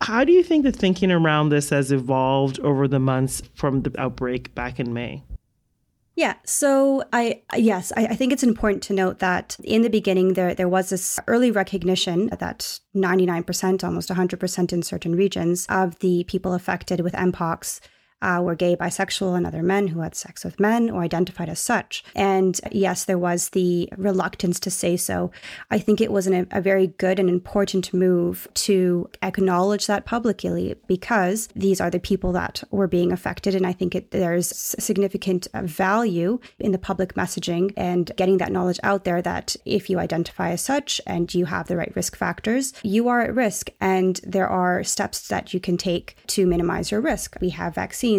how 0.00 0.22
do 0.22 0.32
you 0.32 0.42
think 0.42 0.64
the 0.64 0.72
thinking 0.72 1.10
around 1.10 1.48
this 1.48 1.70
has 1.70 1.90
evolved 1.90 2.60
over 2.60 2.86
the 2.86 2.98
months 2.98 3.42
from 3.54 3.82
the 3.82 3.98
outbreak 3.98 4.54
back 4.54 4.78
in 4.78 4.92
May? 4.92 5.22
Yeah, 6.16 6.34
so 6.44 7.02
I 7.12 7.42
yes, 7.56 7.92
I, 7.96 8.06
I, 8.06 8.14
think 8.14 8.32
it's 8.32 8.44
important 8.44 8.84
to 8.84 8.92
note 8.92 9.18
that 9.18 9.56
in 9.64 9.82
the 9.82 9.90
beginning 9.90 10.34
there 10.34 10.54
there 10.54 10.68
was 10.68 10.90
this 10.90 11.18
early 11.26 11.50
recognition 11.50 12.28
that 12.38 12.78
99%, 12.94 13.82
almost 13.82 14.10
100% 14.10 14.72
in 14.72 14.82
certain 14.82 15.16
regions 15.16 15.66
of 15.68 15.98
the 15.98 16.22
people 16.24 16.54
affected 16.54 17.00
with 17.00 17.14
mpox 17.14 17.80
uh, 18.24 18.40
were 18.40 18.54
gay, 18.54 18.74
bisexual, 18.74 19.36
and 19.36 19.46
other 19.46 19.62
men 19.62 19.88
who 19.88 20.00
had 20.00 20.14
sex 20.14 20.44
with 20.44 20.58
men 20.58 20.88
or 20.88 21.02
identified 21.02 21.50
as 21.50 21.60
such. 21.60 22.02
And 22.14 22.58
yes, 22.72 23.04
there 23.04 23.18
was 23.18 23.50
the 23.50 23.88
reluctance 23.98 24.58
to 24.60 24.70
say 24.70 24.96
so. 24.96 25.30
I 25.70 25.78
think 25.78 26.00
it 26.00 26.10
was 26.10 26.26
an, 26.26 26.48
a 26.50 26.62
very 26.62 26.86
good 26.86 27.18
and 27.18 27.28
important 27.28 27.92
move 27.92 28.48
to 28.54 29.10
acknowledge 29.22 29.86
that 29.86 30.06
publicly 30.06 30.74
because 30.86 31.48
these 31.54 31.82
are 31.82 31.90
the 31.90 32.00
people 32.00 32.32
that 32.32 32.64
were 32.70 32.88
being 32.88 33.12
affected. 33.12 33.54
And 33.54 33.66
I 33.66 33.72
think 33.72 33.94
it, 33.94 34.10
there's 34.10 34.48
significant 34.82 35.46
value 35.54 36.40
in 36.58 36.72
the 36.72 36.78
public 36.78 37.14
messaging 37.14 37.74
and 37.76 38.10
getting 38.16 38.38
that 38.38 38.52
knowledge 38.52 38.80
out 38.82 39.04
there 39.04 39.20
that 39.20 39.54
if 39.66 39.90
you 39.90 39.98
identify 39.98 40.50
as 40.50 40.62
such 40.62 40.98
and 41.06 41.34
you 41.34 41.44
have 41.44 41.66
the 41.68 41.76
right 41.76 41.94
risk 41.94 42.16
factors, 42.16 42.72
you 42.82 43.08
are 43.08 43.20
at 43.20 43.34
risk. 43.34 43.68
And 43.82 44.18
there 44.24 44.48
are 44.48 44.82
steps 44.82 45.28
that 45.28 45.52
you 45.52 45.60
can 45.60 45.76
take 45.76 46.16
to 46.28 46.46
minimize 46.46 46.90
your 46.90 47.02
risk. 47.02 47.36
We 47.42 47.50
have 47.50 47.74
vaccines 47.74 48.13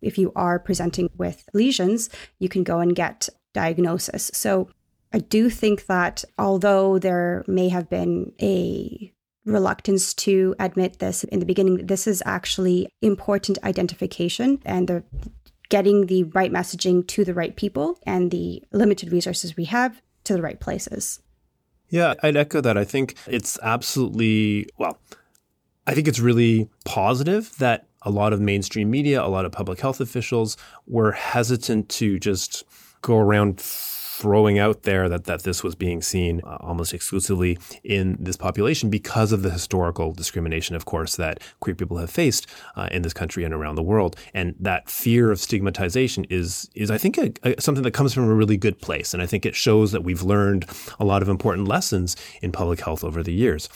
if 0.00 0.18
you 0.18 0.32
are 0.36 0.58
presenting 0.58 1.10
with 1.16 1.48
lesions, 1.52 2.08
you 2.38 2.48
can 2.48 2.62
go 2.62 2.78
and 2.78 2.94
get 2.94 3.28
diagnosis. 3.54 4.30
So 4.34 4.68
I 5.12 5.18
do 5.18 5.50
think 5.50 5.86
that 5.86 6.24
although 6.38 6.98
there 6.98 7.44
may 7.46 7.68
have 7.68 7.88
been 7.88 8.32
a 8.40 9.12
reluctance 9.44 10.12
to 10.14 10.54
admit 10.58 10.98
this 10.98 11.24
in 11.24 11.40
the 11.40 11.46
beginning, 11.46 11.86
this 11.86 12.06
is 12.06 12.22
actually 12.26 12.88
important 13.02 13.58
identification 13.64 14.60
and 14.64 14.88
the 14.88 15.02
getting 15.70 16.06
the 16.06 16.24
right 16.24 16.52
messaging 16.52 17.06
to 17.06 17.24
the 17.24 17.34
right 17.34 17.56
people 17.56 17.98
and 18.04 18.30
the 18.30 18.62
limited 18.72 19.12
resources 19.12 19.56
we 19.56 19.64
have 19.66 20.00
to 20.24 20.32
the 20.34 20.42
right 20.42 20.60
places. 20.60 21.20
Yeah, 21.90 22.14
I'd 22.22 22.36
echo 22.36 22.60
that. 22.60 22.76
I 22.76 22.84
think 22.84 23.16
it's 23.26 23.58
absolutely, 23.62 24.68
well, 24.78 24.98
I 25.86 25.94
think 25.94 26.08
it's 26.08 26.20
really 26.20 26.68
positive 26.84 27.56
that 27.58 27.87
a 28.02 28.10
lot 28.10 28.32
of 28.32 28.40
mainstream 28.40 28.90
media, 28.90 29.22
a 29.22 29.28
lot 29.28 29.44
of 29.44 29.52
public 29.52 29.80
health 29.80 30.00
officials 30.00 30.56
were 30.86 31.12
hesitant 31.12 31.88
to 31.88 32.18
just 32.18 32.64
go 33.02 33.18
around 33.18 33.60
throwing 34.18 34.58
out 34.58 34.82
there 34.82 35.08
that, 35.08 35.24
that 35.24 35.44
this 35.44 35.62
was 35.62 35.76
being 35.76 36.02
seen 36.02 36.40
uh, 36.42 36.56
almost 36.60 36.92
exclusively 36.92 37.56
in 37.84 38.16
this 38.18 38.36
population 38.36 38.90
because 38.90 39.30
of 39.30 39.42
the 39.42 39.50
historical 39.50 40.12
discrimination, 40.12 40.74
of 40.74 40.84
course, 40.84 41.14
that 41.14 41.40
queer 41.60 41.76
people 41.76 41.98
have 41.98 42.10
faced 42.10 42.44
uh, 42.74 42.88
in 42.90 43.02
this 43.02 43.12
country 43.12 43.44
and 43.44 43.54
around 43.54 43.76
the 43.76 43.82
world. 43.82 44.16
And 44.34 44.56
that 44.58 44.90
fear 44.90 45.30
of 45.30 45.38
stigmatization 45.38 46.24
is, 46.24 46.68
is 46.74 46.90
I 46.90 46.98
think, 46.98 47.16
a, 47.16 47.32
a, 47.44 47.60
something 47.60 47.84
that 47.84 47.92
comes 47.92 48.12
from 48.12 48.24
a 48.24 48.34
really 48.34 48.56
good 48.56 48.80
place. 48.80 49.14
And 49.14 49.22
I 49.22 49.26
think 49.26 49.46
it 49.46 49.54
shows 49.54 49.92
that 49.92 50.02
we've 50.02 50.22
learned 50.22 50.66
a 50.98 51.04
lot 51.04 51.22
of 51.22 51.28
important 51.28 51.68
lessons 51.68 52.16
in 52.42 52.50
public 52.50 52.80
health 52.80 53.04
over 53.04 53.22
the 53.22 53.32
years 53.32 53.68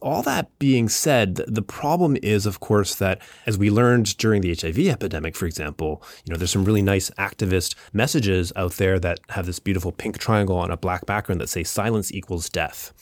all 0.00 0.22
that 0.22 0.56
being 0.58 0.88
said, 0.88 1.36
the 1.48 1.62
problem 1.62 2.16
is, 2.22 2.46
of 2.46 2.60
course, 2.60 2.94
that 2.96 3.20
as 3.46 3.58
we 3.58 3.70
learned 3.70 4.16
during 4.16 4.40
the 4.40 4.54
HIV 4.54 4.78
epidemic, 4.78 5.34
for 5.34 5.46
example, 5.46 6.02
you 6.24 6.32
know, 6.32 6.38
there's 6.38 6.50
some 6.50 6.64
really 6.64 6.82
nice 6.82 7.10
activist 7.18 7.74
messages 7.92 8.52
out 8.54 8.72
there 8.72 8.98
that 9.00 9.20
have 9.30 9.46
this 9.46 9.58
beautiful 9.58 9.92
pink 9.92 10.18
triangle 10.18 10.56
on 10.56 10.70
a 10.70 10.76
black 10.76 11.06
background 11.06 11.40
that 11.40 11.48
say 11.48 11.64
silence 11.64 12.12
equals 12.12 12.48
death. 12.48 12.92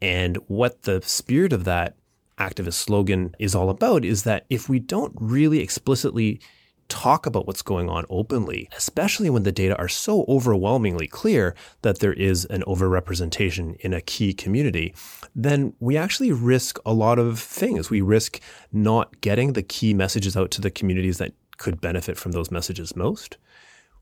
And 0.00 0.36
what 0.48 0.82
the 0.82 1.02
spirit 1.02 1.52
of 1.52 1.64
that 1.64 1.96
activist 2.38 2.74
slogan 2.74 3.34
is 3.38 3.54
all 3.54 3.70
about 3.70 4.04
is 4.04 4.24
that 4.24 4.44
if 4.50 4.68
we 4.68 4.78
don't 4.80 5.14
really 5.20 5.60
explicitly 5.60 6.40
talk 6.88 7.26
about 7.26 7.46
what's 7.46 7.62
going 7.62 7.88
on 7.88 8.04
openly, 8.08 8.68
especially 8.76 9.30
when 9.30 9.42
the 9.42 9.52
data 9.52 9.76
are 9.78 9.88
so 9.88 10.24
overwhelmingly 10.28 11.06
clear 11.06 11.54
that 11.82 11.98
there 11.98 12.12
is 12.12 12.44
an 12.46 12.62
overrepresentation 12.66 13.76
in 13.80 13.92
a 13.92 14.00
key 14.00 14.32
community, 14.32 14.94
then 15.34 15.72
we 15.80 15.96
actually 15.96 16.32
risk 16.32 16.78
a 16.84 16.92
lot 16.92 17.18
of 17.18 17.38
things. 17.38 17.90
We 17.90 18.00
risk 18.00 18.40
not 18.72 19.20
getting 19.20 19.52
the 19.52 19.62
key 19.62 19.94
messages 19.94 20.36
out 20.36 20.50
to 20.52 20.60
the 20.60 20.70
communities 20.70 21.18
that 21.18 21.32
could 21.58 21.80
benefit 21.80 22.16
from 22.16 22.32
those 22.32 22.50
messages 22.50 22.96
most. 22.96 23.36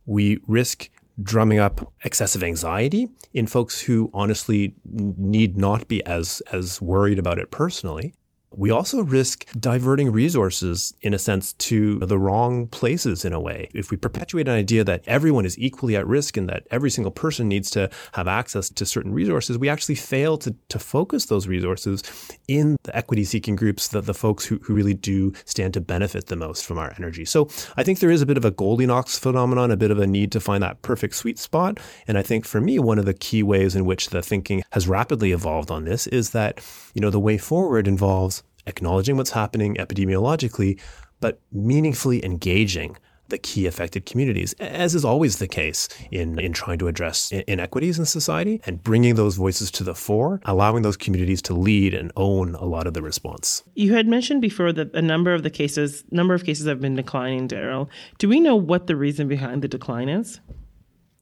We 0.07 0.41
risk 0.47 0.89
drumming 1.23 1.59
up 1.59 1.93
excessive 2.05 2.43
anxiety 2.43 3.09
in 3.35 3.47
folks 3.47 3.83
who 3.83 4.11
honestly 4.15 4.75
need 4.85 5.57
not 5.57 5.87
be 5.89 6.05
as 6.07 6.41
as 6.53 6.81
worried 6.81 7.19
about 7.19 7.39
it 7.39 7.51
personally. 7.51 8.15
We 8.55 8.71
also 8.71 9.03
risk 9.03 9.47
diverting 9.59 10.11
resources, 10.13 10.95
in 11.01 11.15
a 11.15 11.19
sense, 11.19 11.53
to 11.55 11.99
the 12.01 12.19
wrong 12.19 12.67
places 12.69 13.25
in 13.25 13.33
a 13.33 13.41
way. 13.41 13.69
If 13.75 13.91
we 13.91 13.97
perpetuate 13.97 14.49
an 14.49 14.55
idea 14.55 14.85
that 14.85 15.03
everyone 15.07 15.47
is 15.47 15.59
equally 15.59 15.97
at 15.97 16.07
risk 16.07 16.37
and 16.37 16.49
that 16.49 16.67
every 16.71 16.91
single 16.91 17.11
person 17.11 17.49
needs 17.49 17.71
to 17.71 17.91
have 18.13 18.29
access 18.29 18.69
to 18.71 18.87
certain 18.87 19.13
resources, 19.13 19.59
we 19.59 19.69
actually 19.69 19.95
fail 19.95 20.37
to, 20.39 20.55
to 20.69 20.79
focus 20.79 21.27
those 21.27 21.47
resources 21.47 22.03
in 22.49 22.77
the 22.85 22.97
equity 22.97 23.25
seeking 23.25 23.57
groups, 23.57 23.89
the, 23.89 24.01
the 24.01 24.15
folks 24.15 24.45
who, 24.45 24.59
who 24.59 24.75
really 24.75 24.95
do 24.95 25.33
stand 25.45 25.75
to 25.75 25.81
benefit 25.81 26.27
the 26.27 26.37
most 26.37 26.65
from 26.65 26.79
our 26.79 26.93
energy. 26.99 27.25
So 27.25 27.49
I 27.77 27.83
think 27.83 28.01
there 28.01 28.11
is 28.11 28.23
a 28.23 28.27
bit 28.27 28.37
of 28.37 28.45
a 28.45 28.51
Goldilocks 28.51 29.19
phenomenon, 29.19 29.71
a 29.71 29.77
bit 29.77 29.91
of 29.91 29.99
a 29.99 30.07
need 30.07 30.33
to 30.33 30.41
find 30.41 30.63
that 30.63 30.83
perfect 30.83 31.15
sweet 31.15 31.39
spot. 31.39 31.81
And 32.07 32.19
I 32.19 32.23
think 32.23 32.45
for 32.45 32.61
me, 32.61 32.79
one 32.79 32.99
of 32.99 33.05
the 33.05 33.15
key 33.15 33.43
ways 33.43 33.75
in 33.75 33.85
which 33.85 34.11
the 34.11 34.23
thinking 34.23 34.63
has 34.73 34.87
rapidly 34.89 35.33
evolved 35.33 35.71
on 35.71 35.85
this 35.85 36.07
is 36.07 36.31
that, 36.31 36.61
you 36.93 37.01
know, 37.01 37.11
the 37.11 37.21
way 37.21 37.39
forward 37.39 37.87
involves 37.87 38.43
acknowledging 38.67 39.17
what's 39.17 39.31
happening 39.31 39.77
epidemiologically, 39.77 40.81
but 41.21 41.41
meaningfully 41.53 42.25
engaging 42.25 42.97
the 43.33 43.39
key 43.39 43.67
affected 43.67 44.05
communities, 44.05 44.53
as 44.61 44.95
is 44.95 45.05
always 45.05 45.39
the 45.39 45.49
case 45.49 45.89
in, 46.11 46.39
in 46.39 46.53
trying 46.53 46.79
to 46.79 46.87
address 46.87 47.33
inequities 47.49 47.99
in 47.99 48.05
society 48.05 48.61
and 48.67 48.83
bringing 48.83 49.15
those 49.15 49.37
voices 49.37 49.71
to 49.71 49.83
the 49.83 49.95
fore, 49.95 50.41
allowing 50.45 50.83
those 50.83 50.99
communities 50.99 51.41
to 51.41 51.55
lead 51.55 51.95
and 51.95 52.13
own 52.15 52.55
a 52.57 52.65
lot 52.67 52.87
of 52.87 52.93
the 52.93 53.01
response. 53.01 53.63
You 53.75 53.95
had 53.95 54.07
mentioned 54.07 54.43
before 54.43 54.73
that 54.75 54.95
a 54.95 55.01
number 55.01 55.33
of 55.33 55.43
the 55.43 55.51
cases, 55.51 56.05
number 56.11 56.35
of 56.35 56.45
cases 56.45 56.67
have 56.67 56.81
been 56.81 56.95
declining, 56.95 57.47
Darrell. 57.47 57.89
Do 58.19 58.29
we 58.29 58.39
know 58.39 58.55
what 58.55 58.87
the 58.87 58.97
reason 58.97 59.29
behind 59.29 59.63
the 59.63 59.69
decline 59.69 60.11
is? 60.11 60.39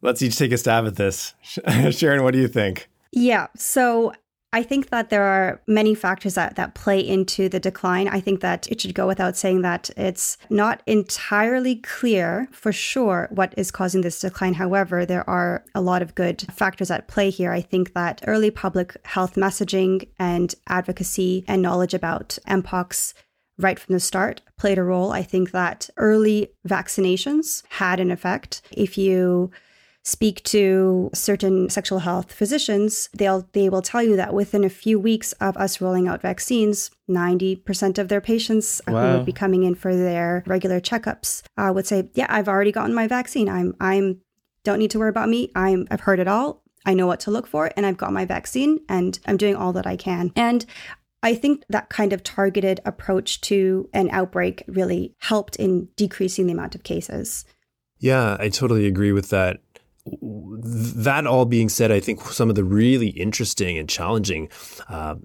Let's 0.03 0.21
each 0.21 0.37
take 0.37 0.51
a 0.51 0.59
stab 0.59 0.87
at 0.87 0.97
this. 0.97 1.35
Sharon, 1.91 2.25
what 2.25 2.33
do 2.33 2.41
you 2.41 2.49
think? 2.49 2.89
Yeah. 3.13 3.49
So 3.57 4.13
I 4.53 4.65
think 4.65 4.91
that 4.91 5.11
there 5.11 5.23
are 5.23 5.61
many 5.69 5.95
factors 5.95 6.35
that, 6.35 6.57
that 6.57 6.75
play 6.75 6.99
into 6.99 7.49
the 7.49 7.61
decline. 7.61 8.09
I 8.09 8.21
think 8.21 8.41
that 8.41 8.67
it 8.71 8.81
should 8.81 8.95
go 8.95 9.07
without 9.07 9.37
saying 9.37 9.63
that 9.63 9.91
it's 9.97 10.39
not 10.49 10.83
entirely 10.87 11.77
clear 11.77 12.49
for 12.51 12.73
sure 12.73 13.29
what 13.31 13.55
is 13.57 13.71
causing 13.71 14.01
this 14.01 14.19
decline. 14.19 14.55
However, 14.55 15.07
there 15.07 15.29
are 15.31 15.65
a 15.75 15.81
lot 15.81 16.03
of 16.03 16.17
good 16.17 16.43
factors 16.53 16.91
at 16.91 17.07
play 17.07 17.31
here. 17.31 17.53
I 17.53 17.61
think 17.61 17.95
that 17.95 18.23
early 18.27 18.51
public 18.51 18.97
health 19.05 19.37
messaging 19.37 20.09
and 20.19 20.53
advocacy 20.67 21.45
and 21.47 21.63
knowledge 21.63 21.95
about 21.95 22.37
Mpox 22.49 23.15
right 23.57 23.79
from 23.79 23.93
the 23.93 24.01
start 24.01 24.41
played 24.59 24.79
a 24.79 24.83
role. 24.83 25.13
I 25.13 25.23
think 25.23 25.53
that 25.53 25.89
early 25.97 26.49
vaccinations 26.67 27.63
had 27.69 28.01
an 28.01 28.11
effect. 28.11 28.63
If 28.73 28.99
you 28.99 29.53
speak 30.03 30.43
to 30.45 31.11
certain 31.13 31.69
sexual 31.69 32.01
health 32.01 32.33
physicians, 32.33 33.09
they'll 33.13 33.49
they 33.53 33.69
will 33.69 33.83
tell 33.83 34.03
you 34.03 34.17
that 34.17 34.33
within 34.33 34.65
a 34.65 34.71
few 34.71 34.99
weeks 34.99 35.33
of 35.35 35.57
us 35.57 35.81
rolling 35.81 36.09
out 36.09 36.23
vaccines, 36.23 36.91
90% 37.09 37.99
of 37.99 38.09
their 38.09 38.21
patients 38.21 38.81
wow. 38.87 39.13
who 39.13 39.17
would 39.19 39.27
be 39.27 39.33
coming 39.33 39.65
in 39.65 39.75
for 39.75 39.95
their 39.95 40.43
regular 40.47 40.81
checkups 40.81 41.43
uh, 41.57 41.71
would 41.75 41.87
say, 41.87 42.09
"Yeah, 42.15 42.27
I've 42.29 42.49
already 42.49 42.73
gotten 42.73 42.95
my 42.95 43.07
vaccine. 43.07 43.49
I'm 43.49 43.75
I'm 43.81 44.21
don't 44.65 44.79
need 44.79 44.91
to 44.93 44.99
worry 44.99 45.11
about 45.11 45.29
me. 45.29 45.51
I'm 45.55 45.87
I've 45.91 46.01
heard 46.01 46.21
it 46.21 46.29
all. 46.29 46.63
I 46.87 46.95
know 46.95 47.07
what 47.07 47.21
to 47.21 47.31
look 47.31 47.47
for 47.47 47.71
and 47.77 47.85
I've 47.85 47.99
got 47.99 48.13
my 48.13 48.25
vaccine 48.25 48.81
and 48.89 49.19
I'm 49.27 49.37
doing 49.37 49.57
all 49.57 49.73
that 49.75 49.87
I 49.87 49.97
can." 49.97 50.33
And 50.35 50.65
I 51.23 51.35
think 51.35 51.65
that 51.69 51.91
kind 51.91 52.15
of 52.15 52.23
targeted 52.23 52.81
approach 52.87 53.43
to 53.43 53.89
an 53.93 54.09
outbreak 54.11 54.65
really 54.67 55.15
helped 55.19 55.57
in 55.57 55.89
decreasing 55.97 56.47
the 56.47 56.55
amount 56.55 56.75
of 56.75 56.83
cases. 56.83 57.45
Yeah, 57.99 58.39
I 58.41 58.49
totally 58.49 58.87
agree 58.87 59.13
with 59.13 59.29
that 59.29 59.61
that 60.23 61.27
all 61.27 61.45
being 61.45 61.69
said, 61.69 61.91
I 61.91 62.01
think 62.01 62.23
some 62.23 62.49
of 62.49 62.55
the 62.55 62.65
really 62.65 63.09
interesting 63.09 63.79
and 63.79 63.89
challenging 63.89 64.49
uh, 64.89 65.17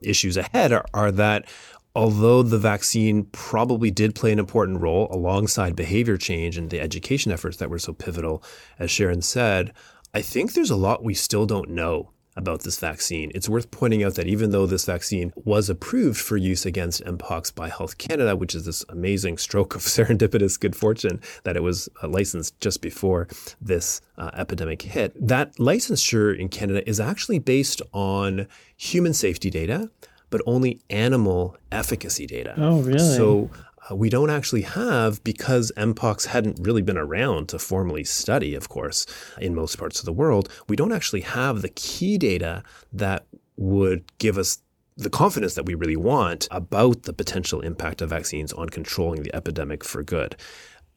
issues 0.00 0.36
ahead 0.36 0.72
are, 0.72 0.84
are 0.94 1.12
that 1.12 1.46
although 1.94 2.42
the 2.42 2.58
vaccine 2.58 3.24
probably 3.32 3.90
did 3.90 4.14
play 4.14 4.32
an 4.32 4.38
important 4.38 4.80
role 4.80 5.08
alongside 5.10 5.76
behavior 5.76 6.16
change 6.16 6.56
and 6.56 6.70
the 6.70 6.80
education 6.80 7.32
efforts 7.32 7.58
that 7.58 7.70
were 7.70 7.78
so 7.78 7.92
pivotal, 7.92 8.42
as 8.78 8.90
Sharon 8.90 9.22
said, 9.22 9.72
I 10.14 10.22
think 10.22 10.52
there's 10.52 10.70
a 10.70 10.76
lot 10.76 11.04
we 11.04 11.14
still 11.14 11.46
don't 11.46 11.70
know 11.70 12.11
about 12.36 12.62
this 12.62 12.78
vaccine. 12.78 13.30
It's 13.34 13.48
worth 13.48 13.70
pointing 13.70 14.02
out 14.02 14.14
that 14.14 14.26
even 14.26 14.50
though 14.50 14.66
this 14.66 14.84
vaccine 14.84 15.32
was 15.36 15.68
approved 15.68 16.18
for 16.18 16.36
use 16.36 16.64
against 16.64 17.04
Mpox 17.04 17.54
by 17.54 17.68
Health 17.68 17.98
Canada, 17.98 18.36
which 18.36 18.54
is 18.54 18.64
this 18.64 18.84
amazing 18.88 19.38
stroke 19.38 19.74
of 19.74 19.82
serendipitous 19.82 20.58
good 20.58 20.74
fortune 20.74 21.20
that 21.44 21.56
it 21.56 21.62
was 21.62 21.88
uh, 22.02 22.08
licensed 22.08 22.58
just 22.60 22.80
before 22.80 23.28
this 23.60 24.00
uh, 24.16 24.30
epidemic 24.34 24.82
hit, 24.82 25.14
that 25.26 25.54
licensure 25.56 26.36
in 26.36 26.48
Canada 26.48 26.88
is 26.88 27.00
actually 27.00 27.38
based 27.38 27.82
on 27.92 28.46
human 28.76 29.12
safety 29.12 29.50
data, 29.50 29.90
but 30.30 30.40
only 30.46 30.80
animal 30.88 31.56
efficacy 31.70 32.26
data. 32.26 32.54
Oh, 32.56 32.80
really? 32.80 32.98
So 32.98 33.50
uh, 33.90 33.94
we 33.94 34.08
don't 34.08 34.30
actually 34.30 34.62
have 34.62 35.22
because 35.24 35.72
mpox 35.76 36.26
hadn't 36.26 36.58
really 36.60 36.82
been 36.82 36.98
around 36.98 37.48
to 37.48 37.58
formally 37.58 38.04
study 38.04 38.54
of 38.54 38.68
course 38.68 39.06
in 39.40 39.54
most 39.54 39.76
parts 39.78 39.98
of 39.98 40.04
the 40.04 40.12
world 40.12 40.48
we 40.68 40.76
don't 40.76 40.92
actually 40.92 41.22
have 41.22 41.62
the 41.62 41.68
key 41.70 42.18
data 42.18 42.62
that 42.92 43.26
would 43.56 44.04
give 44.18 44.38
us 44.38 44.58
the 44.96 45.10
confidence 45.10 45.54
that 45.54 45.66
we 45.66 45.74
really 45.74 45.96
want 45.96 46.48
about 46.50 47.04
the 47.04 47.12
potential 47.12 47.60
impact 47.60 48.02
of 48.02 48.10
vaccines 48.10 48.52
on 48.52 48.68
controlling 48.68 49.22
the 49.22 49.34
epidemic 49.34 49.84
for 49.84 50.02
good. 50.02 50.36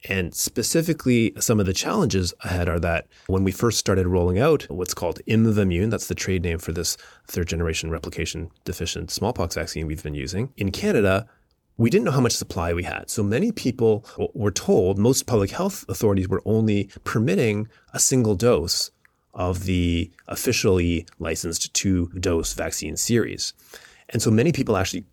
And 0.07 0.35
specifically, 0.35 1.33
some 1.39 1.59
of 1.59 1.65
the 1.65 1.73
challenges 1.73 2.33
ahead 2.41 2.69
are 2.69 2.79
that 2.81 3.07
when 3.27 3.43
we 3.43 3.51
first 3.51 3.79
started 3.79 4.05
rolling 4.05 4.37
out 4.37 4.63
what's 4.69 4.93
called 4.93 5.19
Imvamune, 5.27 5.89
that's 5.89 6.07
the 6.07 6.15
trade 6.15 6.43
name 6.43 6.59
for 6.59 6.73
this 6.73 6.95
third 7.27 7.47
generation 7.47 7.89
replication 7.89 8.51
deficient 8.65 9.09
smallpox 9.09 9.55
vaccine 9.55 9.87
we've 9.87 10.03
been 10.03 10.13
using, 10.13 10.53
in 10.57 10.71
Canada, 10.71 11.27
we 11.77 11.89
didn't 11.89 12.05
know 12.05 12.11
how 12.11 12.21
much 12.21 12.33
supply 12.33 12.73
we 12.73 12.83
had. 12.83 13.09
So 13.09 13.23
many 13.23 13.51
people 13.51 14.05
were 14.33 14.51
told, 14.51 14.97
most 14.97 15.25
public 15.25 15.51
health 15.51 15.85
authorities 15.89 16.29
were 16.29 16.41
only 16.45 16.89
permitting 17.03 17.67
a 17.93 17.99
single 17.99 18.35
dose 18.35 18.91
of 19.33 19.65
the 19.65 20.11
officially 20.27 21.05
licensed 21.19 21.73
two 21.73 22.07
dose 22.19 22.53
vaccine 22.53 22.95
series. 22.95 23.53
And 24.09 24.21
so 24.21 24.31
many 24.31 24.51
people 24.51 24.77
actually 24.77 25.05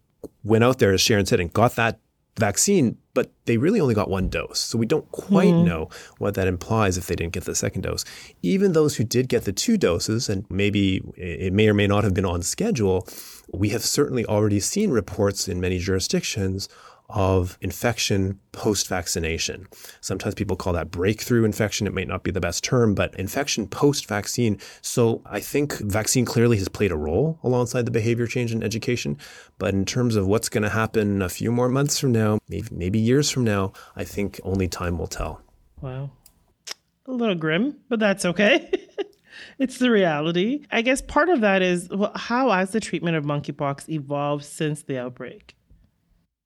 went 0.44 0.62
out 0.62 0.78
there, 0.78 0.92
as 0.92 1.00
Sharon 1.00 1.26
said, 1.26 1.40
and 1.40 1.52
got 1.52 1.74
that 1.74 1.98
vaccine, 2.38 2.96
but 3.12 3.30
they 3.44 3.58
really 3.58 3.80
only 3.80 3.94
got 3.94 4.08
one 4.08 4.28
dose. 4.28 4.58
So 4.58 4.78
we 4.78 4.86
don't 4.86 5.10
quite 5.10 5.48
mm-hmm. 5.48 5.66
know 5.66 5.90
what 6.18 6.34
that 6.34 6.46
implies 6.46 6.96
if 6.96 7.06
they 7.06 7.14
didn't 7.14 7.32
get 7.32 7.44
the 7.44 7.54
second 7.54 7.82
dose. 7.82 8.04
Even 8.42 8.72
those 8.72 8.96
who 8.96 9.04
did 9.04 9.28
get 9.28 9.44
the 9.44 9.52
two 9.52 9.76
doses, 9.76 10.28
and 10.28 10.46
maybe 10.48 11.02
it 11.16 11.52
may 11.52 11.68
or 11.68 11.74
may 11.74 11.86
not 11.86 12.04
have 12.04 12.14
been 12.14 12.24
on 12.24 12.42
schedule, 12.42 13.06
we 13.52 13.68
have 13.70 13.82
certainly 13.82 14.24
already 14.26 14.60
seen 14.60 14.90
reports 14.90 15.48
in 15.48 15.60
many 15.60 15.78
jurisdictions 15.78 16.68
of 17.12 17.58
infection 17.60 18.38
post 18.52 18.88
vaccination. 18.88 19.68
Sometimes 20.00 20.34
people 20.34 20.56
call 20.56 20.72
that 20.72 20.90
breakthrough 20.90 21.44
infection. 21.44 21.86
It 21.86 21.92
may 21.92 22.06
not 22.06 22.22
be 22.22 22.30
the 22.30 22.40
best 22.40 22.64
term, 22.64 22.94
but 22.94 23.14
infection 23.16 23.66
post 23.68 24.06
vaccine. 24.06 24.58
So 24.80 25.20
I 25.26 25.40
think 25.40 25.78
vaccine 25.78 26.24
clearly 26.24 26.56
has 26.56 26.68
played 26.68 26.90
a 26.90 26.96
role 26.96 27.38
alongside 27.42 27.84
the 27.84 27.90
behavior 27.90 28.26
change 28.26 28.52
in 28.52 28.62
education. 28.62 29.18
But 29.58 29.74
in 29.74 29.84
terms 29.84 30.16
of 30.16 30.26
what's 30.26 30.48
going 30.48 30.62
to 30.62 30.70
happen 30.70 31.20
a 31.20 31.28
few 31.28 31.52
more 31.52 31.68
months 31.68 31.98
from 31.98 32.12
now, 32.12 32.38
maybe, 32.48 32.68
maybe 32.70 32.98
years 32.98 33.30
from 33.30 33.44
now, 33.44 33.72
I 33.94 34.04
think 34.04 34.40
only 34.42 34.68
time 34.68 34.98
will 34.98 35.06
tell. 35.06 35.42
Wow. 35.82 36.10
A 37.06 37.12
little 37.12 37.34
grim, 37.34 37.76
but 37.88 38.00
that's 38.00 38.24
okay. 38.24 38.70
it's 39.58 39.78
the 39.78 39.90
reality. 39.90 40.64
I 40.70 40.82
guess 40.82 41.00
part 41.00 41.28
of 41.28 41.40
that 41.40 41.62
is 41.62 41.88
well, 41.88 42.12
how 42.14 42.50
has 42.50 42.70
the 42.70 42.80
treatment 42.80 43.16
of 43.16 43.24
monkeypox 43.24 43.88
evolved 43.88 44.44
since 44.44 44.82
the 44.82 44.98
outbreak? 44.98 45.56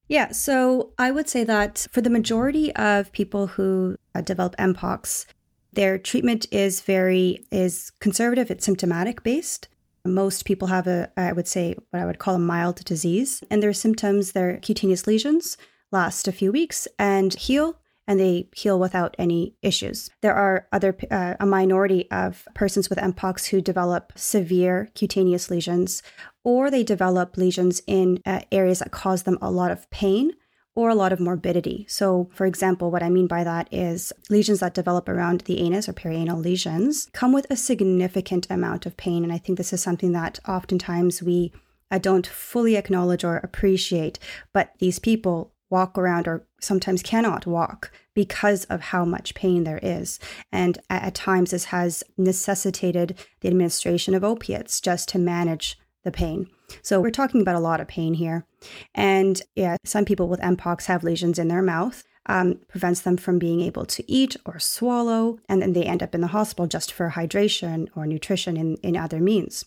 Yeah, 0.09 0.31
so 0.31 0.93
I 0.99 1.11
would 1.11 1.29
say 1.29 1.43
that 1.45 1.87
for 1.91 2.01
the 2.01 2.11
majority 2.11 2.75
of 2.77 3.11
people 3.13 3.49
who 3.49 3.97
uh, 4.15 4.21
develop 4.21 4.55
mpox, 4.57 5.27
their 5.73 5.99
treatment 5.99 6.47
is 6.53 6.81
very 6.81 7.45
is 7.51 7.91
conservative. 8.01 8.51
It's 8.51 8.65
symptomatic 8.65 9.23
based. 9.23 9.69
Most 10.05 10.45
people 10.45 10.69
have 10.69 10.87
a, 10.87 11.11
I 11.17 11.33
would 11.33 11.49
say, 11.49 11.75
what 11.91 12.01
I 12.01 12.07
would 12.07 12.21
call 12.21 12.37
a 12.37 12.39
mild 12.39 12.85
disease, 12.85 13.43
and 13.51 13.61
their 13.61 13.73
symptoms, 13.73 14.33
their 14.33 14.59
cutaneous 14.59 15.09
lesions, 15.09 15.57
last 15.93 16.29
a 16.29 16.33
few 16.33 16.53
weeks 16.53 16.89
and 16.99 17.35
heal 17.35 17.81
and 18.07 18.21
they 18.21 18.49
heal 18.55 18.79
without 18.79 19.14
any 19.19 19.55
issues. 19.62 20.11
There 20.23 20.35
are 20.35 20.66
other 20.73 20.97
uh, 21.11 21.35
a 21.40 21.47
minority 21.47 22.11
of 22.11 22.47
persons 22.55 22.88
with 22.88 22.99
mpox 22.99 23.47
who 23.47 23.61
develop 23.61 24.12
severe 24.16 24.88
cutaneous 24.95 25.51
lesions 25.51 26.03
or 26.45 26.71
they 26.71 26.85
develop 26.85 27.37
lesions 27.37 27.83
in 27.87 28.21
uh, 28.25 28.40
areas 28.53 28.79
that 28.79 28.92
cause 28.92 29.25
them 29.25 29.38
a 29.42 29.51
lot 29.51 29.71
of 29.71 29.90
pain 29.90 30.33
or 30.77 30.90
a 30.90 30.95
lot 30.95 31.12
of 31.12 31.19
morbidity. 31.19 31.87
So, 31.88 32.29
for 32.33 32.45
example, 32.45 32.90
what 32.90 33.03
I 33.03 33.09
mean 33.09 33.27
by 33.27 33.42
that 33.45 33.66
is 33.73 34.12
lesions 34.29 34.61
that 34.61 34.75
develop 34.75 35.09
around 35.09 35.40
the 35.40 35.59
anus 35.61 35.88
or 35.88 35.95
perianal 35.95 36.45
lesions 36.45 37.09
come 37.14 37.33
with 37.33 37.47
a 37.51 37.57
significant 37.57 38.47
amount 38.51 38.85
of 38.85 38.97
pain. 38.97 39.25
And 39.25 39.33
I 39.33 39.38
think 39.38 39.57
this 39.57 39.73
is 39.73 39.83
something 39.83 40.12
that 40.12 40.38
oftentimes 40.47 41.23
we 41.23 41.53
uh, 41.90 41.99
don't 41.99 42.27
fully 42.27 42.77
acknowledge 42.77 43.25
or 43.25 43.38
appreciate. 43.38 44.19
But 44.53 44.73
these 44.79 44.99
people 44.99 45.55
walk 45.70 45.98
around 45.98 46.29
or 46.29 46.46
sometimes 46.61 47.02
cannot 47.02 47.46
walk 47.46 47.92
because 48.14 48.64
of 48.64 48.81
how 48.81 49.05
much 49.05 49.35
pain 49.35 49.64
there 49.64 49.81
is. 49.83 50.18
And 50.52 50.79
at, 50.88 51.14
times, 51.14 51.50
this 51.50 51.66
has 51.66 52.02
necessitated 52.16 53.18
the 53.40 53.48
administration 53.48 54.14
of 54.14 54.24
opiates 54.24 54.81
just 54.81 55.09
to 55.11 55.18
manage 55.18 55.79
the 56.05 56.12
pain. 56.12 56.48
So, 56.83 57.00
we're 57.00 57.11
talking 57.11 57.40
about 57.40 57.57
a 57.57 57.61
lot 57.61 57.81
of 57.81 57.88
pain 57.88 58.14
here. 58.14 58.46
And 58.94 59.40
yeah, 59.55 59.76
some 59.85 60.05
people 60.05 60.29
with 60.29 60.40
Mpox 60.40 60.87
have 60.87 61.05
lesions 61.05 61.38
in 61.38 61.48
their 61.48 61.62
mouth. 61.62 62.02
Um, 62.29 62.59
prevents 62.66 63.02
them 63.02 63.16
from 63.16 63.38
being 63.38 63.61
able 63.61 63.87
to 63.87 64.12
eat 64.12 64.35
or 64.44 64.59
swallow, 64.59 65.38
and 65.48 65.62
then 65.62 65.74
they 65.74 65.85
end 65.85 66.02
up 66.02 66.12
in 66.12 66.22
the 66.22 66.26
hospital 66.26 66.66
just 66.66 66.92
for 66.92 67.11
hydration 67.11 67.87
or 67.94 68.05
nutrition 68.05 68.57
in, 68.57 68.74
in 68.83 68.96
other 68.96 69.20
means. 69.20 69.64